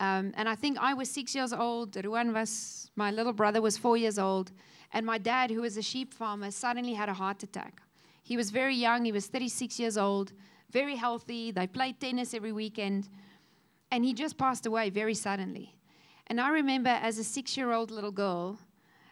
[0.00, 1.96] Um, and I think I was six years old.
[1.96, 4.52] Ruan was, my little brother was four years old.
[4.92, 7.82] And my dad, who was a sheep farmer, suddenly had a heart attack.
[8.22, 10.32] He was very young, he was 36 years old
[10.70, 11.50] very healthy.
[11.50, 13.08] They played tennis every weekend.
[13.90, 15.76] And he just passed away very suddenly.
[16.26, 18.58] And I remember as a six year old little girl,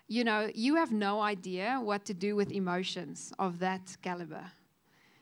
[0.08, 4.44] you know, you have no idea what to do with emotions of that caliber.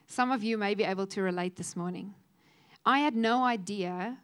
[0.07, 2.14] Some of you may be able to relate this morning.
[2.85, 4.19] I had no idea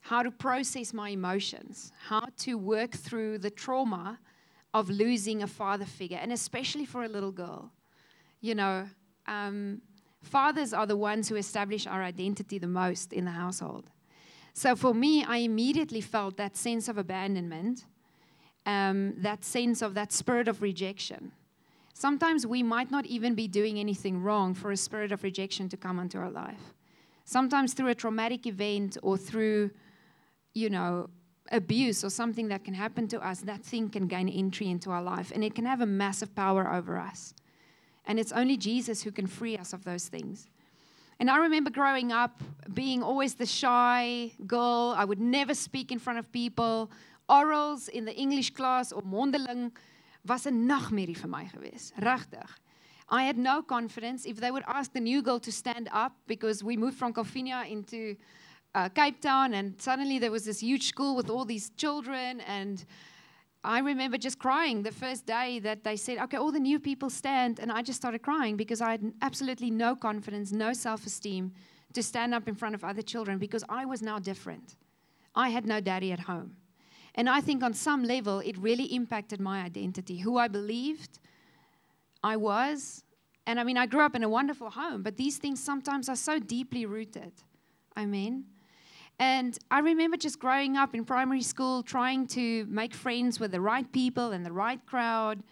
[0.00, 4.18] how to process my emotions, how to work through the trauma
[4.74, 7.70] of losing a father figure, and especially for a little girl.
[8.40, 8.88] You know,
[9.26, 9.80] um,
[10.24, 13.90] Fathers are the ones who establish our identity the most in the household.
[14.54, 17.84] So for me, I immediately felt that sense of abandonment,
[18.66, 21.32] um, that sense of that spirit of rejection.
[21.92, 25.76] Sometimes we might not even be doing anything wrong for a spirit of rejection to
[25.76, 26.74] come into our life.
[27.24, 29.70] Sometimes through a traumatic event or through,
[30.54, 31.10] you know,
[31.52, 35.02] abuse or something that can happen to us, that thing can gain entry into our
[35.02, 37.34] life and it can have a massive power over us.
[38.06, 40.48] And it's only Jesus who can free us of those things.
[41.20, 44.94] And I remember growing up being always the shy girl.
[44.96, 46.90] I would never speak in front of people.
[47.28, 49.72] Orals in the English class or mondeling
[50.26, 51.92] was 'n nagmerrie vir my gewees.
[52.00, 52.48] Regtig.
[53.08, 56.64] I had no confidence if they would ask the new girl to stand up because
[56.64, 58.16] we moved from Calvinia into
[58.74, 62.84] uh, Cape Town and suddenly there was this huge school with all these children and
[63.64, 67.08] I remember just crying the first day that they said, okay, all the new people
[67.08, 67.58] stand.
[67.58, 71.52] And I just started crying because I had absolutely no confidence, no self esteem
[71.94, 74.76] to stand up in front of other children because I was now different.
[75.34, 76.56] I had no daddy at home.
[77.14, 81.20] And I think on some level, it really impacted my identity, who I believed
[82.22, 83.04] I was.
[83.46, 86.16] And I mean, I grew up in a wonderful home, but these things sometimes are
[86.16, 87.32] so deeply rooted.
[87.96, 88.44] I mean,
[89.18, 93.60] and I remember just growing up in primary school, trying to make friends with the
[93.60, 95.42] right people and the right crowd.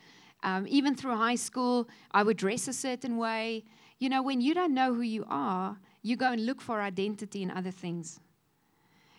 [0.42, 3.64] Um, even through high school, I would dress a certain way.
[4.01, 7.42] You know, when you don't know who you are, you go and look for identity
[7.42, 8.18] in other things.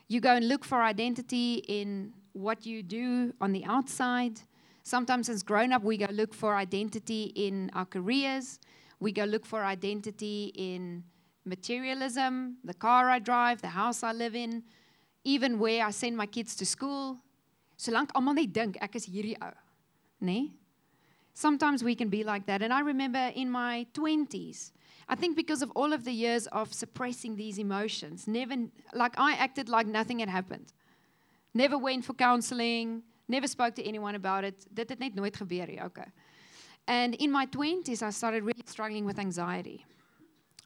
[0.09, 4.41] You go and look for identity in what you do on the outside.
[4.83, 8.59] Sometimes, as grown up, we go look for identity in our careers.
[8.99, 11.05] We go look for identity in
[11.45, 14.63] materialism, the car I drive, the house I live in,
[15.23, 17.17] even where I send my kids to school.
[17.77, 19.53] Solank almal net dink ek is hierdie ou,
[20.21, 20.51] nê?
[21.33, 22.61] Sometimes we can be like that.
[22.61, 24.71] And I remember in my 20s,
[25.09, 28.55] I think because of all of the years of suppressing these emotions, never
[28.93, 30.71] like I acted like nothing had happened.
[31.53, 34.65] Never went for counseling, never spoke to anyone about it.
[34.73, 36.07] Dit het net nooit gebeur nie, okay.
[36.87, 39.85] And in my 20s I started really struggling with anxiety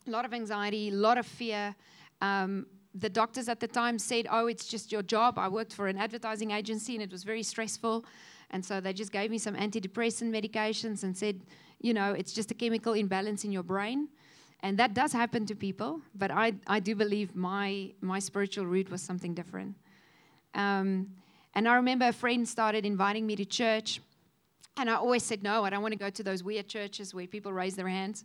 [0.08, 1.76] a lot of anxiety, a lot of fear.
[2.22, 5.38] Um, the doctors at the time said, Oh, it's just your job.
[5.38, 8.06] I worked for an advertising agency and it was very stressful.
[8.50, 11.42] And so they just gave me some antidepressant medications and said,
[11.80, 14.08] You know, it's just a chemical imbalance in your brain.
[14.62, 18.90] And that does happen to people, but I, I do believe my, my spiritual root
[18.90, 19.76] was something different.
[20.56, 21.12] Um,
[21.54, 24.02] and I remember a friend started inviting me to church.
[24.78, 27.28] And I always said, no, I don't want to go to those weird churches where
[27.28, 28.24] people raise their hands.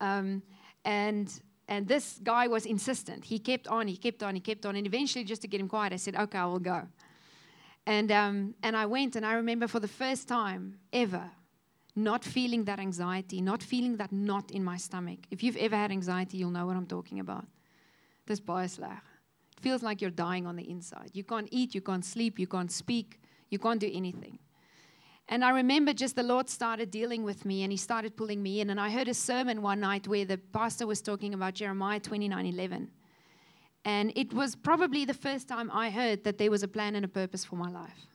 [0.00, 0.42] Um,
[0.84, 3.24] and, and this guy was insistent.
[3.24, 4.76] He kept on, he kept on, he kept on.
[4.76, 6.82] And eventually, just to get him quiet, I said, okay, I will go.
[7.86, 11.30] And, um, and I went, and I remember for the first time ever
[11.94, 15.18] not feeling that anxiety, not feeling that knot in my stomach.
[15.30, 17.44] If you've ever had anxiety, you'll know what I'm talking about.
[18.26, 21.10] This baie It feels like you're dying on the inside.
[21.12, 24.38] You can't eat, you can't sleep, you can't speak, you can't do anything.
[25.32, 28.60] And I remember just the Lord started dealing with me and he started pulling me
[28.60, 28.68] in.
[28.68, 32.44] And I heard a sermon one night where the pastor was talking about Jeremiah 29
[32.44, 32.90] 11.
[33.86, 37.06] And it was probably the first time I heard that there was a plan and
[37.06, 38.06] a purpose for my life.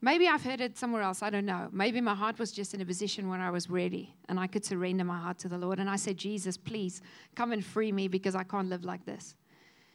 [0.00, 1.68] Maybe I've heard it somewhere else, I don't know.
[1.72, 4.64] Maybe my heart was just in a position where I was ready and I could
[4.64, 5.80] surrender my heart to the Lord.
[5.80, 7.02] And I said, Jesus, please
[7.34, 9.34] come and free me because I can't live like this.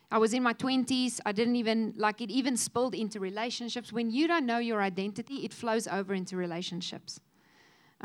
[0.10, 1.20] I was in my 20s.
[1.26, 3.92] I didn't even, like, it even spilled into relationships.
[3.92, 7.20] When you don't know your identity, it flows over into relationships.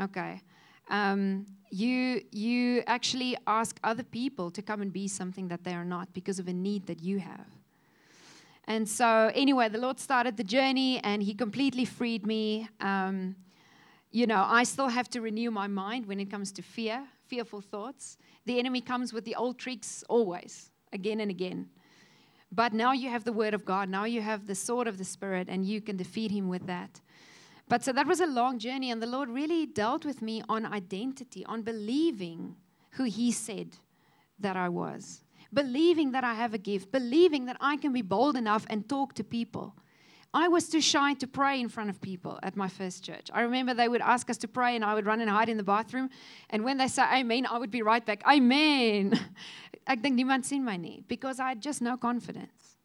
[0.01, 0.41] Okay.
[0.89, 5.85] Um, you, you actually ask other people to come and be something that they are
[5.85, 7.47] not because of a need that you have.
[8.65, 12.67] And so, anyway, the Lord started the journey and He completely freed me.
[12.79, 13.35] Um,
[14.11, 17.61] you know, I still have to renew my mind when it comes to fear, fearful
[17.61, 18.17] thoughts.
[18.45, 21.69] The enemy comes with the old tricks always, again and again.
[22.55, 23.89] But now you have the word of God.
[23.89, 27.01] Now you have the sword of the Spirit, and you can defeat him with that.
[27.67, 30.65] But so that was a long journey, and the Lord really dealt with me on
[30.65, 32.55] identity, on believing
[32.91, 33.77] who He said
[34.39, 38.35] that I was, believing that I have a gift, believing that I can be bold
[38.35, 39.75] enough and talk to people.
[40.33, 43.29] I was too shy to pray in front of people at my first church.
[43.31, 45.57] I remember they would ask us to pray, and I would run and hide in
[45.57, 46.09] the bathroom.
[46.49, 49.19] And when they say Amen, I would be right back, Amen.
[49.87, 52.77] Ek dink niemand seen my nie because I had just no confidence.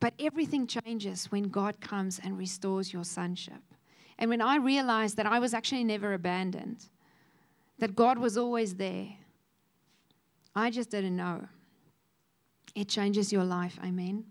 [0.00, 3.62] But everything changes when God comes and restores your sonship.
[4.18, 6.84] And when I realized that I was actually never abandoned,
[7.78, 9.08] that God was always there,
[10.54, 11.46] I just didn't know.
[12.74, 13.78] It changes your life.
[13.84, 14.24] Amen.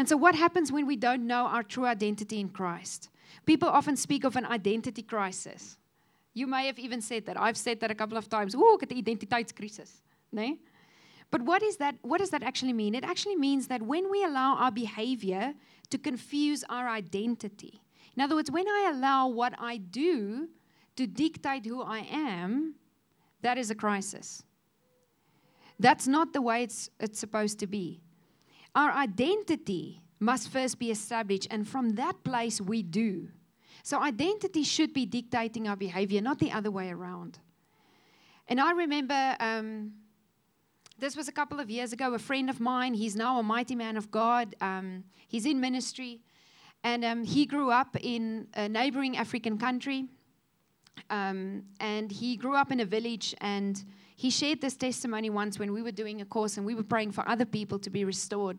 [0.00, 3.10] And so, what happens when we don't know our true identity in Christ?
[3.44, 5.76] People often speak of an identity crisis.
[6.32, 7.38] You may have even said that.
[7.38, 8.54] I've said that a couple of times.
[8.54, 10.00] Ooh, ek het 'n identiteitskrisis,
[10.32, 10.58] né?
[11.30, 12.94] But what is that what does that actually mean?
[12.94, 15.52] It actually means that when we allow our behavior
[15.90, 17.82] to confuse our identity.
[18.16, 20.48] In other words, when I allow what I do
[20.96, 22.74] to dictate who I am,
[23.42, 24.44] that is a crisis.
[25.78, 28.00] That's not the way it's, it's supposed to be.
[28.74, 33.28] Our identity must first be established, and from that place we do.
[33.82, 37.38] So, identity should be dictating our behavior, not the other way around.
[38.46, 39.92] And I remember um,
[40.98, 43.74] this was a couple of years ago, a friend of mine, he's now a mighty
[43.74, 46.20] man of God, um, he's in ministry,
[46.84, 50.06] and um, he grew up in a neighboring African country.
[51.08, 53.82] Um, and he grew up in a village, and
[54.20, 57.10] he shared this testimony once when we were doing a course and we were praying
[57.10, 58.58] for other people to be restored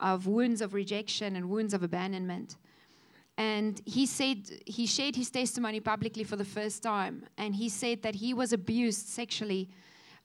[0.00, 2.56] of wounds of rejection and wounds of abandonment.
[3.36, 7.26] And he said, he shared his testimony publicly for the first time.
[7.36, 9.68] And he said that he was abused sexually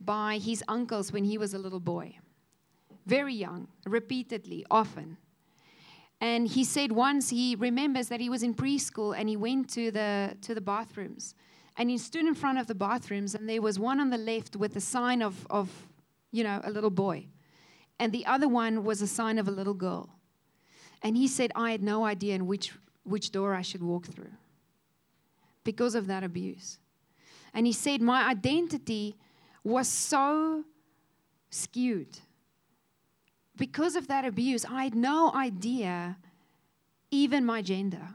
[0.01, 2.17] by his uncles when he was a little boy.
[3.05, 5.17] Very young, repeatedly, often.
[6.19, 9.91] And he said once he remembers that he was in preschool and he went to
[9.91, 11.35] the, to the bathrooms.
[11.77, 14.55] And he stood in front of the bathrooms, and there was one on the left
[14.55, 15.69] with a sign of, of
[16.31, 17.25] you know, a little boy.
[17.99, 20.09] And the other one was a sign of a little girl.
[21.01, 24.31] And he said, I had no idea in which which door I should walk through
[25.63, 26.79] because of that abuse.
[27.53, 29.15] And he said, My identity
[29.63, 30.63] was so
[31.49, 32.19] skewed.
[33.55, 36.17] Because of that abuse, I had no idea
[37.11, 38.07] even my gender.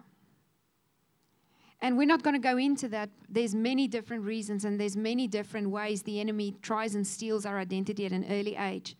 [1.80, 3.10] And we're not going to go into that.
[3.28, 7.58] There's many different reasons and there's many different ways the enemy tries and steals our
[7.58, 8.96] identity at an early age.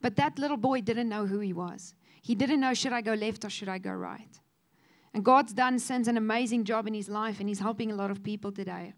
[0.00, 1.94] But that little boy didn't know who he was.
[2.22, 4.40] He didn't know should I go left or should I go right.
[5.14, 8.10] And God's done since an amazing job in his life, and he's helping a lot
[8.10, 8.94] of people today.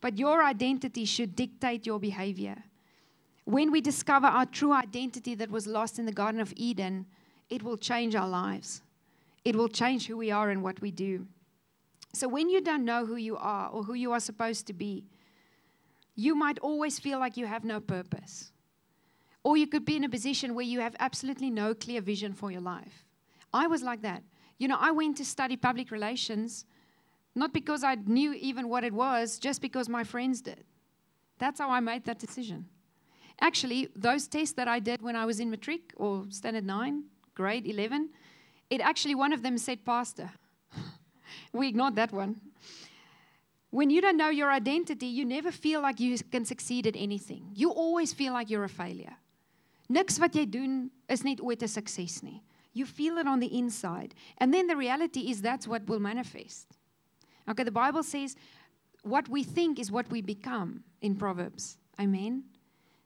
[0.00, 2.56] But your identity should dictate your behavior.
[3.44, 7.06] When we discover our true identity that was lost in the Garden of Eden,
[7.50, 8.82] it will change our lives.
[9.44, 11.26] It will change who we are and what we do.
[12.12, 15.04] So, when you don't know who you are or who you are supposed to be,
[16.16, 18.52] you might always feel like you have no purpose.
[19.42, 22.50] Or you could be in a position where you have absolutely no clear vision for
[22.50, 23.06] your life.
[23.54, 24.22] I was like that.
[24.58, 26.66] You know, I went to study public relations
[27.34, 30.64] not because I knew even what it was, just because my friends did.
[31.38, 32.66] That's how I made that decision.
[33.40, 37.04] Actually, those tests that I did when I was in matric or standard nine,
[37.34, 38.10] grade 11,
[38.68, 40.30] it actually, one of them said, Pastor.
[41.52, 42.40] We ignored that one.
[43.70, 47.50] When you don't know your identity, you never feel like you can succeed at anything.
[47.54, 49.16] You always feel like you're a failure.
[49.88, 52.42] Niks wat jy doen is net ooit 'n sukses nie.
[52.72, 54.14] You feel it on the inside.
[54.38, 56.76] And then the reality is that's what will manifest.
[57.48, 58.36] Okay, the Bible says
[59.02, 61.78] what we think is what we become in Proverbs.
[61.98, 62.44] Amen.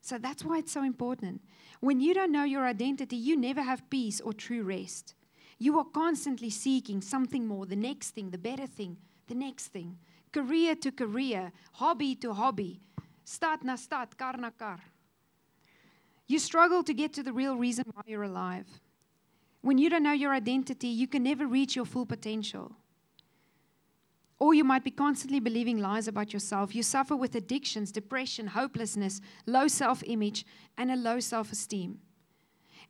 [0.02, 1.40] So that's why it's so important.
[1.80, 5.14] When you don't know your identity, you never have peace or true rest.
[5.64, 8.98] You are constantly seeking something more, the next thing, the better thing,
[9.28, 9.96] the next thing.
[10.30, 12.82] Career to career, hobby to hobby,
[13.24, 14.80] stad na stad, kar na kar.
[16.26, 18.66] You struggle to get to the real reason why you're alive.
[19.62, 22.76] When you don't know your identity, you can never reach your full potential.
[24.38, 26.74] Or you might be constantly believing lies about yourself.
[26.74, 30.44] You suffer with addictions, depression, hopelessness, low self image,
[30.76, 32.00] and a low self esteem.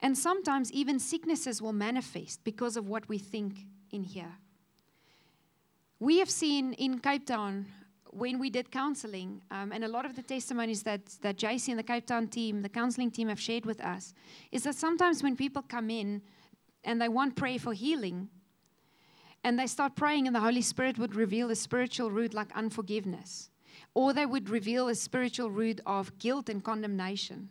[0.04, 4.34] And sometimes even sicknesses will manifest because of what we think in here.
[5.98, 7.64] We have seen in Cape Town
[8.10, 11.78] when we did counseling, um, and a lot of the testimonies that, that JC and
[11.78, 14.12] the Cape Town team, the counseling team, have shared with us,
[14.52, 16.20] is that sometimes when people come in
[16.84, 18.28] and they want prayer for healing,
[19.42, 23.48] and they start praying, and the Holy Spirit would reveal a spiritual root like unforgiveness,
[23.94, 27.48] or they would reveal a spiritual root of guilt and condemnation.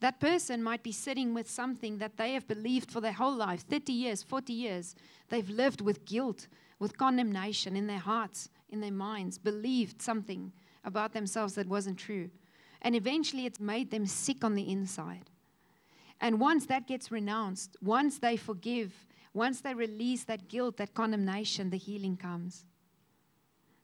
[0.00, 3.66] That person might be sitting with something that they have believed for their whole life
[3.66, 4.94] 30 years, 40 years.
[5.28, 6.46] They've lived with guilt,
[6.78, 10.52] with condemnation in their hearts, in their minds, believed something
[10.84, 12.30] about themselves that wasn't true.
[12.82, 15.30] And eventually it's made them sick on the inside.
[16.20, 18.92] And once that gets renounced, once they forgive,
[19.34, 22.64] once they release that guilt, that condemnation, the healing comes.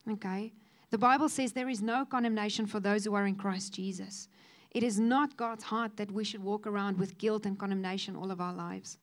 [0.08, 0.52] Okay?
[0.90, 4.28] The Bible says there is no condemnation for those who are in Christ Jesus.
[4.74, 8.32] It is not God's heart that we should walk around with guilt and condemnation all
[8.32, 8.98] of our lives.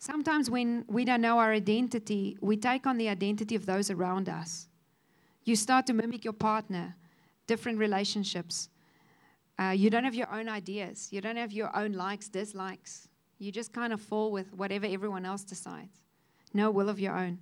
[0.00, 4.28] Sometimes, when we don't know our identity, we take on the identity of those around
[4.28, 4.66] us.
[5.44, 6.96] You start to mimic your partner,
[7.46, 8.68] different relationships.
[9.58, 13.08] Uh, you don't have your own ideas, you don't have your own likes, dislikes.
[13.38, 16.00] You just kind of fall with whatever everyone else decides.
[16.52, 17.38] No will of your own.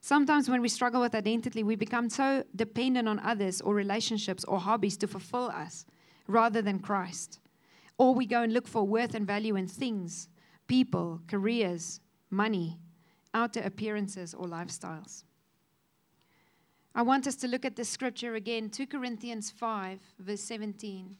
[0.00, 4.58] Sometimes when we struggle with identity, we become so dependent on others or relationships or
[4.58, 5.86] hobbies to fulfill us
[6.28, 7.40] rather than Christ.
[7.96, 10.28] Or we go and look for worth and value in things,
[10.68, 12.00] people, careers,
[12.30, 12.78] money,
[13.34, 15.24] outer appearances, or lifestyles.
[16.94, 21.16] I want us to look at the scripture again, 2 Corinthians 5, verse 17.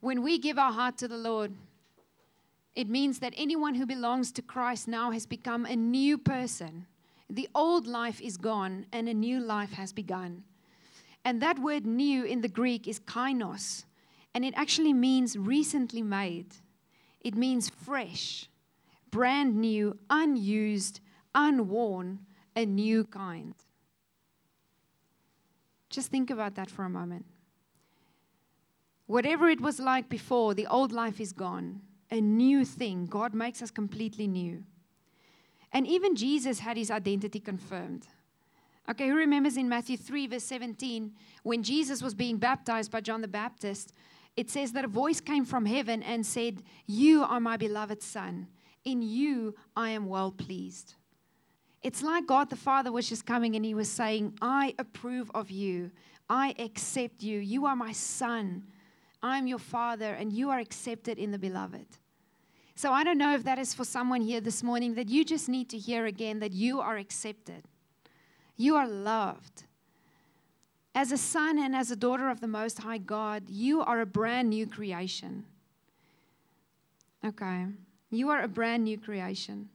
[0.00, 1.52] When we give our heart to the Lord,
[2.74, 6.86] it means that anyone who belongs to Christ now has become a new person.
[7.28, 10.44] The old life is gone and a new life has begun.
[11.24, 13.84] And that word new in the Greek is kainos,
[14.34, 16.54] and it actually means recently made.
[17.20, 18.48] It means fresh,
[19.10, 21.00] brand new, unused,
[21.34, 22.20] unworn,
[22.56, 23.54] a new kind.
[25.90, 27.26] Just think about that for a moment.
[29.06, 33.06] Whatever it was like before, the old life is gone a new thing.
[33.06, 34.62] God makes us completely new.
[35.72, 38.06] And even Jesus had his identity confirmed.
[38.90, 41.12] Okay, who remembers in Matthew 3, verse 17,
[41.44, 43.92] when Jesus was being baptized by John the Baptist,
[44.36, 48.48] it says that a voice came from heaven and said, You are my beloved Son.
[48.84, 50.94] In you I am well pleased.
[51.82, 55.50] It's like God the Father was just coming and he was saying, I approve of
[55.50, 55.90] you.
[56.28, 57.38] I accept you.
[57.38, 58.64] You are my Son.
[59.22, 61.86] I'm your Father, and you are accepted in the beloved.
[62.74, 65.48] So I don't know if that is for someone here this morning that you just
[65.48, 67.68] need to hear again that you are accepted,
[68.56, 69.64] you are loved.
[70.94, 74.06] As a son and as a daughter of the Most High God, you are a
[74.06, 75.44] brand new creation.
[77.24, 77.66] Okay,
[78.10, 79.70] you are a brand new creation.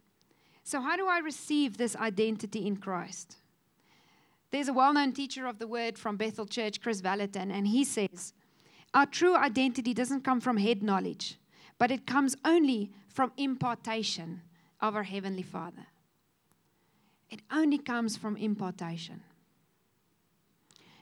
[0.63, 3.37] So, how do I receive this identity in Christ?
[4.51, 7.83] There's a well known teacher of the word from Bethel Church, Kris Vallotton, and he
[7.83, 8.33] says,
[8.93, 11.37] Our true identity doesn't come from head knowledge
[11.77, 14.41] but it comes only from impartation
[14.81, 15.87] of our Heavenly Father.
[17.29, 19.21] It only comes from impartation.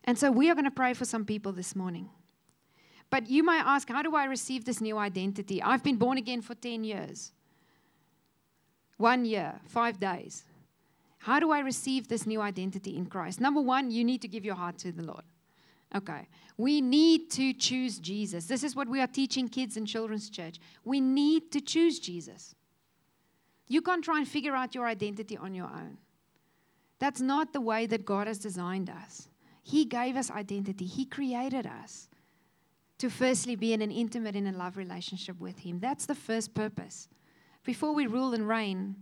[0.04, 2.10] And so we are going to pray for some people this morning.
[3.10, 5.62] But you might ask, how do I receive this new identity?
[5.62, 7.32] I've been born again for 10 years.
[8.98, 10.44] One year, five days.
[11.20, 13.42] How do I receive this new identity in Christ?
[13.42, 15.24] Number one, you need to give your heart to the Lord.
[15.96, 16.28] Okay.
[16.58, 18.46] We need to choose Jesus.
[18.46, 20.60] This is what we are teaching kids in children's church.
[20.84, 22.56] We need to choose Jesus.
[23.68, 25.98] You can't try and figure out your identity on your own.
[27.06, 29.30] That's not the way that God has designed us.
[29.62, 32.10] He gave us identity, He created us.
[32.97, 35.80] to firstly be in an intimate and a love relationship with Him.
[35.80, 37.08] That's the first purpose.
[37.64, 38.95] Before we rule and reign,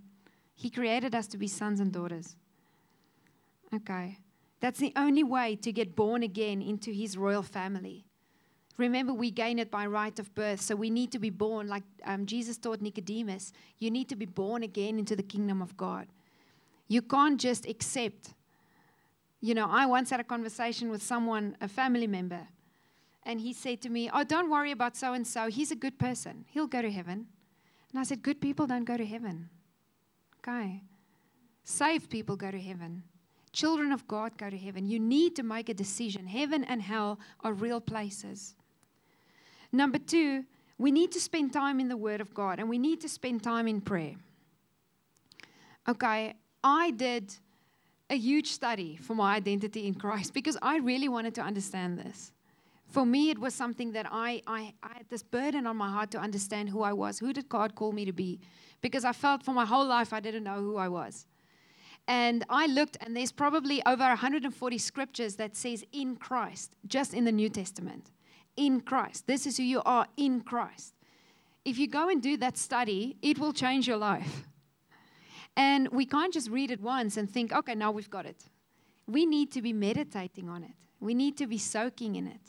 [0.54, 2.36] He created us to be sons and daughters.
[3.74, 4.18] Okay.
[4.60, 8.04] That's the only way to get born again into His royal family.
[8.78, 11.84] Remember, we gain it by right of birth, so we need to be born, like
[12.04, 16.08] um, Jesus taught Nicodemus, you need to be born again into the kingdom of God.
[16.88, 18.30] You can't just accept.
[19.42, 22.48] You know, I once had a conversation with someone, a family member,
[23.24, 25.48] and he said to me, Oh, don't worry about so and so.
[25.48, 26.46] He's a good person.
[26.50, 27.28] He'll go to heaven.
[27.92, 29.50] And I said, Good people don't go to heaven.
[30.40, 30.82] Okay.
[31.64, 33.04] Saved people go to heaven.
[33.54, 34.86] Children of God go to heaven.
[34.86, 36.28] You need to make a decision.
[36.28, 38.56] Heaven and hell are real places.
[39.72, 40.44] Number two,
[40.78, 43.44] we need to spend time in the Word of God and we need to spend
[43.44, 44.16] time in prayer.
[45.88, 47.34] Okay, I did
[48.09, 52.32] a huge study for my identity in Christ because I really wanted to understand this
[52.93, 56.11] for me, it was something that I, I, I, had this burden on my heart
[56.11, 57.18] to understand who I was.
[57.18, 58.39] Who did God call me to be?
[58.82, 61.26] Because I felt for my whole life I didn't know who I was.
[62.07, 67.26] And I looked, and there's probably over 140 scriptures that says in Christ, just in
[67.26, 68.11] the New Testament.
[68.57, 69.26] In Christ.
[69.26, 70.93] This is who you are in Christ.
[71.66, 74.43] If you go and do that study, it will change your life.
[75.56, 78.43] And we can't just read it once and think, okay, now we've got it.
[79.08, 82.41] We need to be meditating on it, we need to be soaking in it.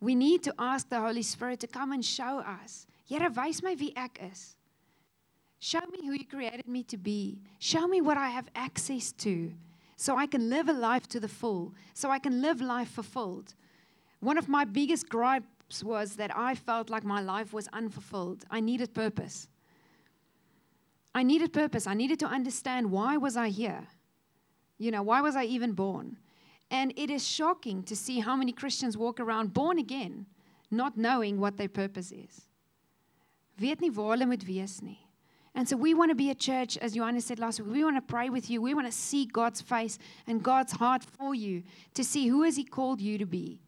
[0.00, 2.88] We need to ask the Holy Spirit to come and show us.
[3.04, 4.56] Here, wys my ek is.
[5.60, 7.40] Show me who you created me to be.
[7.60, 9.52] Show me what I have access to
[9.96, 13.54] so I can live a life to the full, so I can live life fulfilled.
[14.18, 18.44] One of my biggest gripes was that I felt like my life was unfulfilled.
[18.50, 19.46] I needed purpose.
[21.14, 21.86] I needed purpose.
[21.86, 23.86] I needed to understand why was I here?
[24.78, 26.16] You know, why was I even born?
[26.70, 30.26] And it is shocking to see how many Christians walk around born again,
[30.70, 32.46] not knowing what their purpose is.
[35.54, 37.96] And so we want to be a church, as Johanna said last week, we want
[37.96, 38.62] to pray with you.
[38.62, 42.56] We want to see God's face and God's heart for you to see who has
[42.56, 43.60] He called you to be.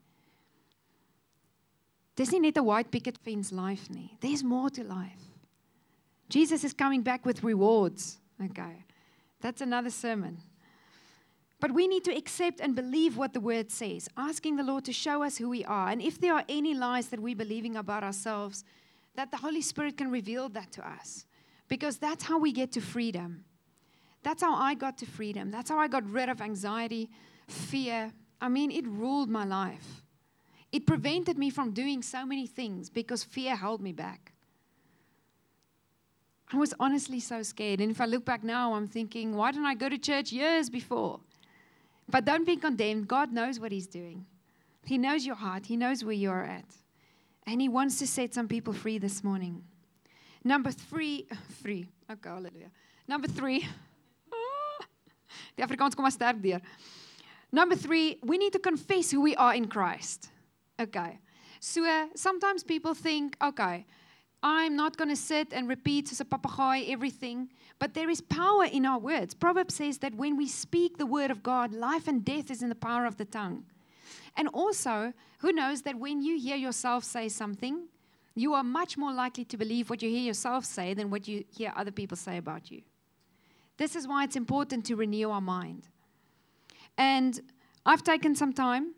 [2.17, 3.89] Dis nie net 'n white picket fence life.
[4.21, 5.34] There's more to life.
[6.29, 8.19] Jesus is coming back with rewards.
[8.43, 8.85] Okay.
[9.41, 10.39] That's another sermon.
[11.61, 14.93] But we need to accept and believe what the word says, asking the Lord to
[14.93, 15.89] show us who we are.
[15.89, 18.65] And if there are any lies that we're believing about ourselves,
[19.15, 21.25] that the Holy Spirit can reveal that to us.
[21.69, 23.45] Because that's how we get to freedom.
[24.23, 25.51] That's how I got to freedom.
[25.51, 27.09] That's how I got rid of anxiety,
[27.49, 28.13] fear.
[28.41, 30.03] I mean, it ruled my life.
[30.71, 34.34] It prevented me from doing so many things because fear held me back.
[36.53, 37.81] I was honestly so scared.
[37.81, 40.69] And if I look back now, I'm thinking, why didn't I go to church years
[40.69, 41.21] before?
[42.09, 43.09] But don't be condemned.
[43.09, 44.27] God knows what He's doing.
[44.85, 46.67] He knows your heart, He knows where you're at.
[47.47, 49.63] And He wants to set some people free this morning.
[50.45, 51.27] Number three,
[51.63, 51.87] free.
[52.11, 52.71] Okay, hallelujah.
[53.09, 53.67] Number three.
[55.57, 56.61] Die Afrikaans kom maar sterk deur.
[57.51, 60.29] Number three, we need to confess who we are in Christ.
[60.79, 61.19] Okay.
[61.61, 63.87] So sometimes people think, okay,
[64.47, 68.67] I'm not going to sit and repeat as a papagaai everything, but there is power
[68.67, 69.33] in our words.
[69.33, 72.69] Proverbs says that when we speak the word of God, life and death is in
[72.69, 73.65] the power of the tongue.
[74.37, 77.89] And also, who knows that when you hear yourself say something,
[78.35, 81.45] you are much more likely to believe what you hear yourself say than what you
[81.51, 82.83] hear other people say about you.
[83.79, 85.89] This is why it's important to renew our mind.
[86.99, 87.41] And
[87.87, 88.93] I've taken some time,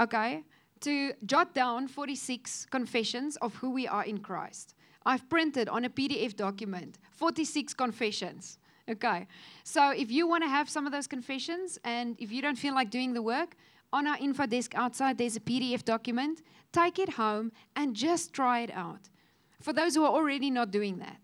[0.00, 0.42] okay,
[0.84, 4.74] to jot down 46 confessions of who we are in Christ.
[5.06, 8.58] I've printed on a PDF document 46 confessions.
[8.88, 9.26] Okay,
[9.64, 12.74] so if you want to have some of those confessions and if you don't feel
[12.74, 13.56] like doing the work,
[13.94, 16.42] on our info desk outside there's a PDF document.
[16.72, 19.08] Take it home and just try it out.
[19.60, 21.20] For those who are already not doing that,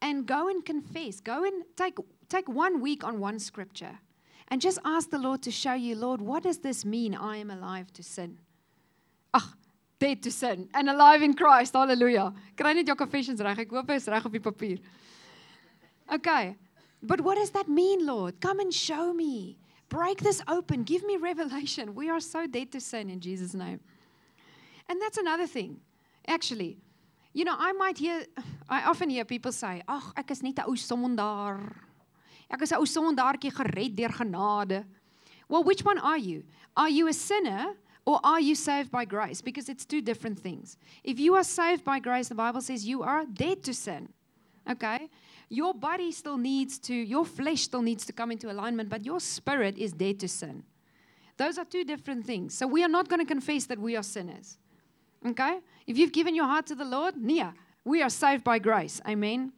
[0.00, 1.20] and go and confess.
[1.20, 1.96] Go and take
[2.28, 3.98] take one week on one scripture,
[4.48, 7.14] and just ask the Lord to show you, Lord, what does this mean?
[7.14, 8.38] I am alive to sin.
[9.34, 9.42] Ag,
[9.98, 11.72] dead to sin and alive in Christ.
[11.74, 12.32] Hallelujah.
[12.56, 13.58] Kry net jou confessions reg.
[13.58, 14.78] Ek hoop is reg op die papier.
[16.12, 16.56] Okay.
[17.02, 18.40] But what does that mean, Lord?
[18.40, 19.58] Come and show me.
[19.88, 20.84] Break this open.
[20.84, 21.94] Give me revelation.
[21.94, 23.80] We are so dead to sin in Jesus name.
[24.88, 25.80] And that's another thing.
[26.26, 26.78] Actually,
[27.32, 28.24] you know, I might hear
[28.68, 31.76] I often hear people say, "Ag, ek is net 'n ou sondaar.
[32.50, 34.84] Ek is 'n ou sondaartjie gered deur genade."
[35.48, 36.44] Well, which one are you?
[36.76, 37.74] Are you a sinner
[38.04, 39.40] or are you saved by grace?
[39.40, 40.76] Because it's two different things.
[41.04, 44.08] If you are saved by grace, the Bible says you are dead to sin.
[44.68, 45.08] Okay?
[45.48, 49.20] Your body still needs to, your flesh still needs to come into alignment, but your
[49.20, 50.64] spirit is dead to sin.
[51.36, 52.54] Those are two different things.
[52.54, 54.58] So we are not going to confess that we are sinners.
[55.26, 55.60] Okay?
[55.86, 59.00] If you've given your heart to the Lord, Nia, we are saved by grace.
[59.06, 59.52] Amen.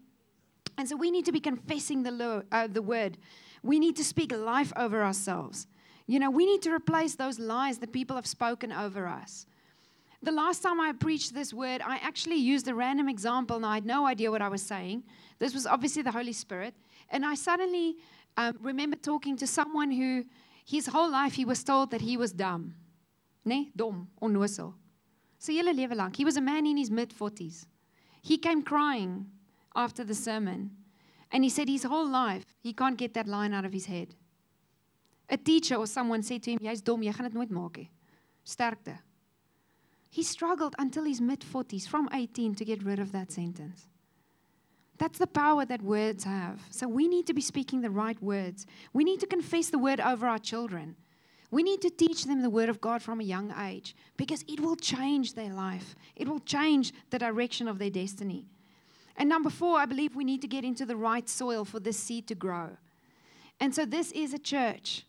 [0.77, 3.17] And so we need to be confessing the, Lord, uh, the word.
[3.63, 5.67] We need to speak life over ourselves.
[6.07, 9.47] You know, we need to replace those lies that people have spoken over us.
[10.23, 13.75] The last time I preached this word, I actually used a random example and I
[13.75, 15.03] had no idea what I was saying.
[15.39, 16.75] This was obviously the Holy Spirit.
[17.11, 17.97] And I suddenly
[18.37, 20.25] um, remember talking to someone who,
[20.65, 22.75] his whole life, he was told that he was dumb.
[23.45, 24.75] Nee, dom, onnozel.
[25.39, 26.11] Sy hele.
[26.17, 27.67] He was a man in his mid 40s.
[28.23, 29.27] He came crying
[29.77, 30.71] after the sermon.
[31.31, 34.15] And he said his whole life, he can't get that line out of his head.
[35.29, 37.91] A teacher or someone said to him, Jy's dom, jy gaan dit nooit maak nie.
[38.45, 38.99] Sterkte.
[40.11, 43.87] He struggled until his mid 40s, from 18, to get rid of that sentence.
[44.99, 46.61] That's the power that words have.
[46.71, 48.67] So we need to be speaking the right words.
[48.93, 50.95] We need to confess the word over our children.
[51.51, 54.61] We need to teach them the word of God from a young age because it
[54.61, 58.47] will change their life, it will change the direction of their destiny.
[59.17, 61.99] And number four, I believe we need to get into the right soil for this
[61.99, 62.71] seed to grow.
[63.61, 65.05] And so this is a church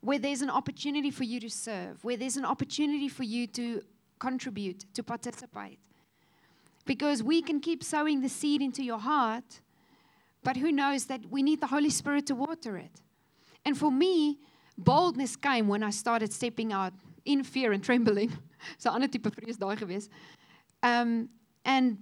[0.00, 3.82] where there's an opportunity for you to serve, where there's an opportunity for you to
[4.18, 5.78] contribute, to participate.
[6.86, 9.60] Because we can keep sowing the seed into your heart,
[10.42, 13.02] but who knows that we need the Holy Spirit to water it.
[13.64, 14.38] And for me,
[14.78, 16.94] boldness came when I started stepping out
[17.24, 18.32] in fear and trembling.
[18.78, 20.08] so ander tipe vrees daai gewees.
[20.82, 21.28] Um
[21.64, 21.98] and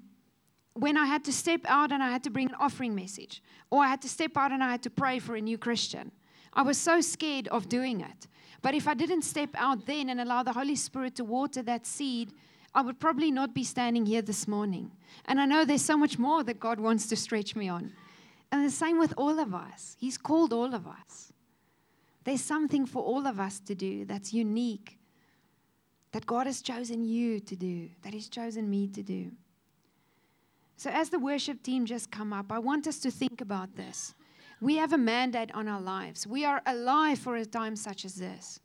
[0.74, 3.82] when I had to step out and I had to bring an offering message, or
[3.82, 6.12] I had to step out and I had to pray for a new Christian,
[6.59, 8.26] I was so scared of doing it.
[8.62, 11.86] But if I didn't step out then and allow the Holy Spirit to water that
[11.86, 12.32] seed,
[12.74, 14.90] I would probably not be standing here this morning.
[15.26, 17.92] And I know there's so much more that God wants to stretch me on.
[18.50, 19.96] And the same with all of us.
[20.00, 21.32] He's called all of us.
[22.24, 24.98] There's something for all of us to do that's unique,
[26.11, 29.30] that God has chosen you to do, that He's chosen me to do.
[30.76, 34.14] So, as the worship team just come up, I want us to think about this.
[34.61, 36.26] We have a mandate on our lives.
[36.26, 38.61] We are alive for a time such as this.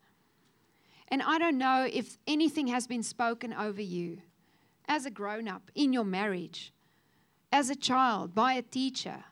[1.09, 4.21] And I don't know if anything has been spoken over you
[4.87, 6.73] as a grown up, in your marriage,
[7.51, 9.23] as a child, by a teacher,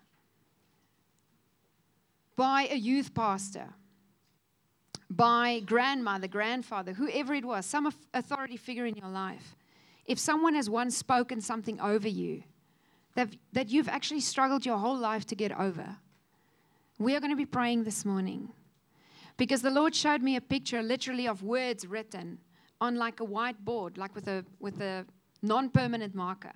[2.36, 3.74] by a youth pastor,
[5.09, 9.55] by grandmother, grandfather, whoever it was, some authority figure in your life.
[10.05, 12.43] If someone has once spoken something over you
[13.16, 15.97] that, that you've actually struggled your whole life to get over,
[17.04, 18.49] we are going to be praying this morning.
[19.38, 22.39] Because the Lord showed me a picture literally of words written
[22.80, 25.06] on like a whiteboard, like with a, with a
[25.41, 26.54] non permanent marker.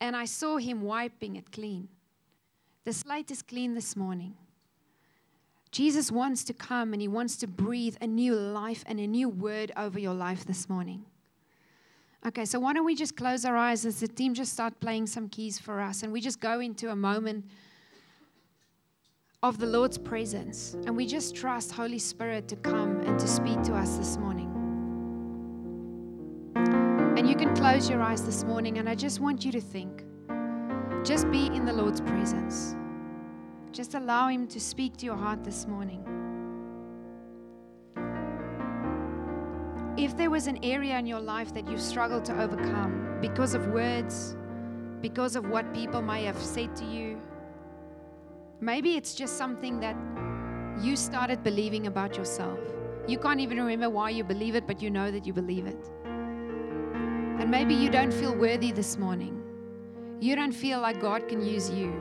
[0.00, 1.88] And I saw him wiping it clean.
[2.84, 4.34] The slate is clean this morning.
[5.72, 9.28] Jesus wants to come and he wants to breathe a new life and a new
[9.28, 11.04] word over your life this morning.
[12.26, 15.06] Okay, so why don't we just close our eyes as the team just start playing
[15.06, 17.44] some keys for us and we just go into a moment
[19.42, 20.74] of the Lord's presence.
[20.86, 24.52] And we just trust Holy Spirit to come and to speak to us this morning.
[27.16, 30.04] And you can close your eyes this morning, and I just want you to think.
[31.04, 32.74] Just be in the Lord's presence.
[33.72, 36.02] Just allow Him to speak to your heart this morning.
[39.96, 43.66] If there was an area in your life that you've struggled to overcome because of
[43.68, 44.36] words,
[45.00, 47.18] because of what people may have said to you,
[48.66, 49.96] Maybe it's just something that
[50.82, 52.58] you started believing about yourself.
[53.06, 55.88] You can't even remember why you believe it, but you know that you believe it.
[56.04, 59.40] And maybe you don't feel worthy this morning.
[60.18, 61.94] You don't feel like God can use you.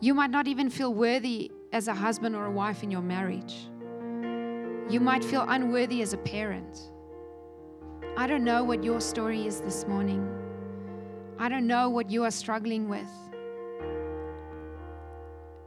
[0.00, 3.54] You might not even feel worthy as a husband or a wife in your marriage.
[4.90, 6.90] You might feel unworthy as a parent.
[8.18, 10.28] I don't know what your story is this morning.
[11.38, 13.08] I don't know what you are struggling with.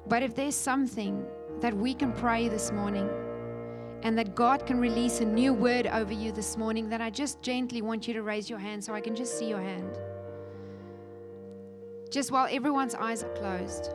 [0.07, 1.25] But if there's something
[1.61, 3.09] that we can pray this morning
[4.03, 7.41] and that God can release a new word over you this morning, then I just
[7.41, 9.97] gently want you to raise your hand so I can just see your hand.
[12.11, 13.93] Just while everyone's eyes are closed,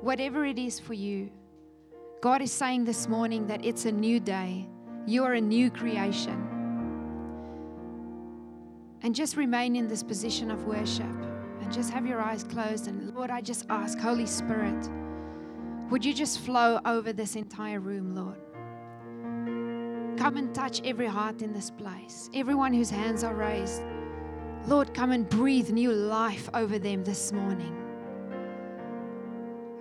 [0.00, 1.30] whatever it is for you,
[2.22, 4.66] God is saying this morning that it's a new day.
[5.06, 6.44] You are a new creation.
[9.02, 11.06] And just remain in this position of worship
[11.60, 12.88] and just have your eyes closed.
[12.88, 14.88] And Lord, I just ask, Holy Spirit,
[15.90, 18.38] would you just flow over this entire room, Lord?
[20.18, 23.82] Come and touch every heart in this place, everyone whose hands are raised.
[24.66, 27.74] Lord, come and breathe new life over them this morning.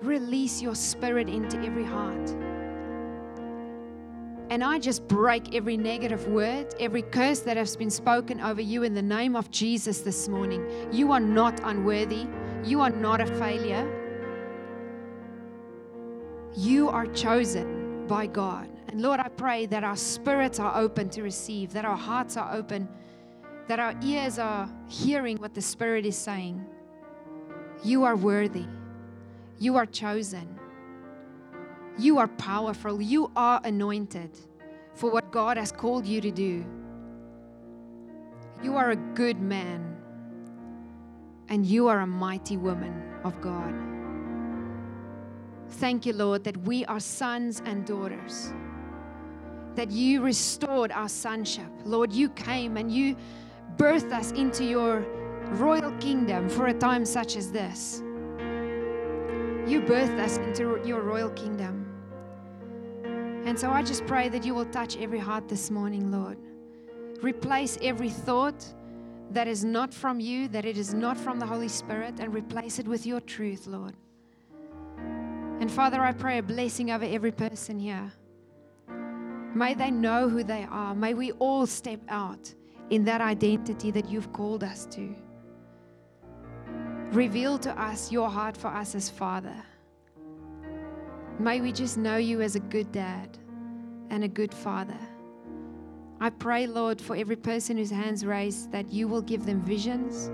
[0.01, 2.29] Release your spirit into every heart.
[4.49, 8.83] And I just break every negative word, every curse that has been spoken over you
[8.83, 10.65] in the name of Jesus this morning.
[10.91, 12.25] You are not unworthy.
[12.63, 13.96] You are not a failure.
[16.57, 18.67] You are chosen by God.
[18.87, 22.51] And Lord, I pray that our spirits are open to receive, that our hearts are
[22.51, 22.89] open,
[23.67, 26.65] that our ears are hearing what the Spirit is saying.
[27.83, 28.65] You are worthy.
[29.59, 30.57] You are chosen.
[31.99, 32.99] You are powerful.
[33.03, 34.31] You are anointed
[34.95, 36.65] for what God has called you to do.
[38.63, 39.95] You are a good man.
[41.49, 43.96] And you are a mighty woman of God.
[45.69, 48.53] Thank you, Lord, that we are sons and daughters.
[49.75, 51.69] That you restored our sonship.
[51.85, 53.15] Lord, you came and you
[53.77, 55.05] birthed us into your
[55.51, 58.01] royal kingdom for a time such as this.
[59.67, 61.85] You birthed us into your royal kingdom.
[63.45, 66.37] And so I just pray that you will touch every heart this morning, Lord.
[67.21, 68.65] Replace every thought
[69.31, 72.79] that is not from you, that it is not from the Holy Spirit, and replace
[72.79, 73.93] it with your truth, Lord.
[75.59, 78.11] And Father, I pray a blessing over every person here.
[79.55, 80.93] May they know who they are.
[80.93, 82.53] May we all step out
[82.89, 85.15] in that identity that you've called us to.
[87.11, 89.55] Reveal to us your heart for us as Father.
[91.39, 93.37] May we just know you as a good dad
[94.09, 94.97] and a good father.
[96.19, 100.29] I pray, Lord, for every person whose hands raised, that you will give them visions,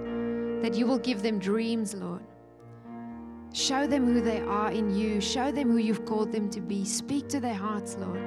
[0.63, 2.23] that you will give them dreams, Lord.
[3.53, 5.21] Show them who they are in you.
[5.21, 6.83] Show them who you've called them to be.
[6.83, 8.19] Speak to their hearts, Lord.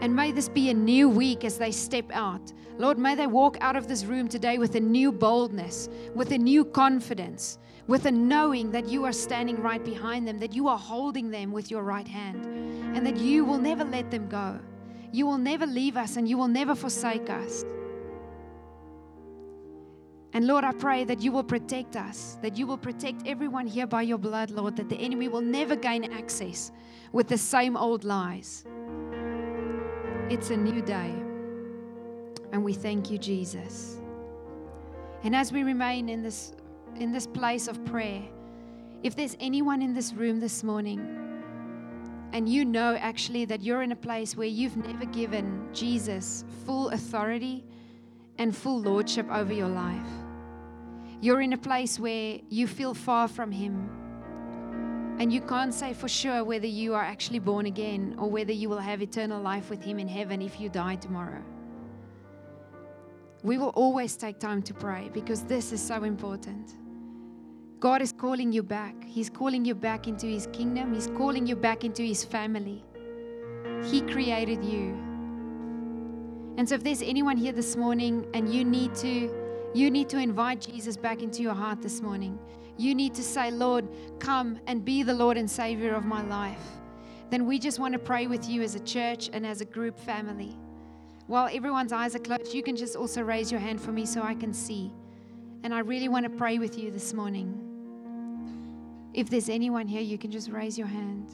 [0.00, 2.52] And may this be a new week as they step out.
[2.78, 6.38] Lord, may they walk out of this room today with a new boldness, with a
[6.38, 10.78] new confidence, with a knowing that you are standing right behind them, that you are
[10.78, 12.44] holding them with your right hand,
[12.96, 14.60] and that you will never let them go.
[15.10, 17.64] You will never leave us and you will never forsake us.
[20.36, 23.86] And Lord, I pray that you will protect us, that you will protect everyone here
[23.86, 26.72] by your blood, Lord, that the enemy will never gain access
[27.10, 28.66] with the same old lies.
[30.28, 31.14] It's a new day.
[32.52, 33.98] And we thank you, Jesus.
[35.22, 36.52] And as we remain in this
[36.96, 38.22] in this place of prayer,
[39.02, 41.00] if there's anyone in this room this morning
[42.34, 46.90] and you know actually that you're in a place where you've never given Jesus full
[46.90, 47.64] authority
[48.36, 50.25] and full lordship over your life,
[51.26, 53.90] you're in a place where you feel far from Him
[55.18, 58.68] and you can't say for sure whether you are actually born again or whether you
[58.68, 61.42] will have eternal life with Him in heaven if you die tomorrow.
[63.42, 66.76] We will always take time to pray because this is so important.
[67.80, 68.94] God is calling you back.
[69.02, 72.84] He's calling you back into His kingdom, He's calling you back into His family.
[73.82, 74.96] He created you.
[76.56, 79.45] And so if there's anyone here this morning and you need to
[79.76, 82.38] you need to invite Jesus back into your heart this morning.
[82.78, 83.86] You need to say, "Lord,
[84.18, 86.80] come and be the Lord and Savior of my life."
[87.30, 89.98] Then we just want to pray with you as a church and as a group
[89.98, 90.56] family.
[91.26, 94.22] While everyone's eyes are closed, you can just also raise your hand for me so
[94.22, 94.92] I can see.
[95.64, 97.48] And I really want to pray with you this morning.
[99.12, 101.30] If there's anyone here, you can just raise your hand.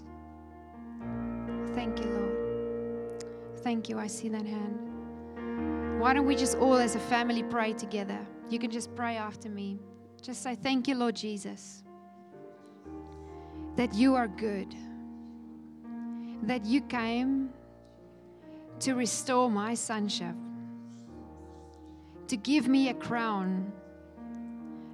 [1.74, 3.24] Thank you, Lord.
[3.58, 3.98] Thank you.
[3.98, 6.00] I see that hand.
[6.00, 8.18] Why don't we just all as a family pray together?
[8.48, 9.78] You can just pray after me.
[10.20, 11.82] Just say, Thank you, Lord Jesus,
[13.76, 14.74] that you are good,
[16.44, 17.50] that you came
[18.80, 20.34] to restore my sonship,
[22.28, 23.72] to give me a crown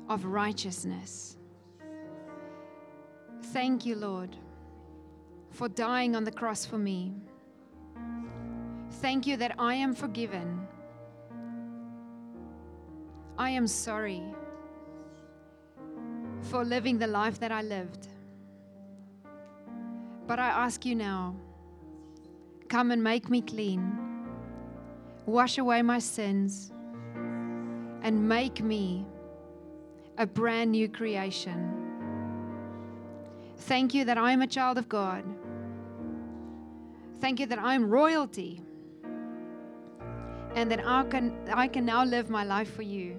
[0.09, 1.37] of righteousness.
[3.53, 4.37] Thank you, Lord,
[5.51, 7.15] for dying on the cross for me.
[9.01, 10.67] Thank you that I am forgiven.
[13.39, 14.23] I am sorry
[16.43, 18.09] for living the life that I lived.
[20.27, 21.37] But I ask you now
[22.69, 23.97] come and make me clean,
[25.25, 26.73] wash away my sins,
[28.03, 29.07] and make me
[30.19, 31.73] a brand new creation.
[33.57, 35.25] Thank you that I'm a child of God.
[37.21, 38.63] Thank you that I'm royalty
[40.57, 43.19] and that I can, I can now live my life for you.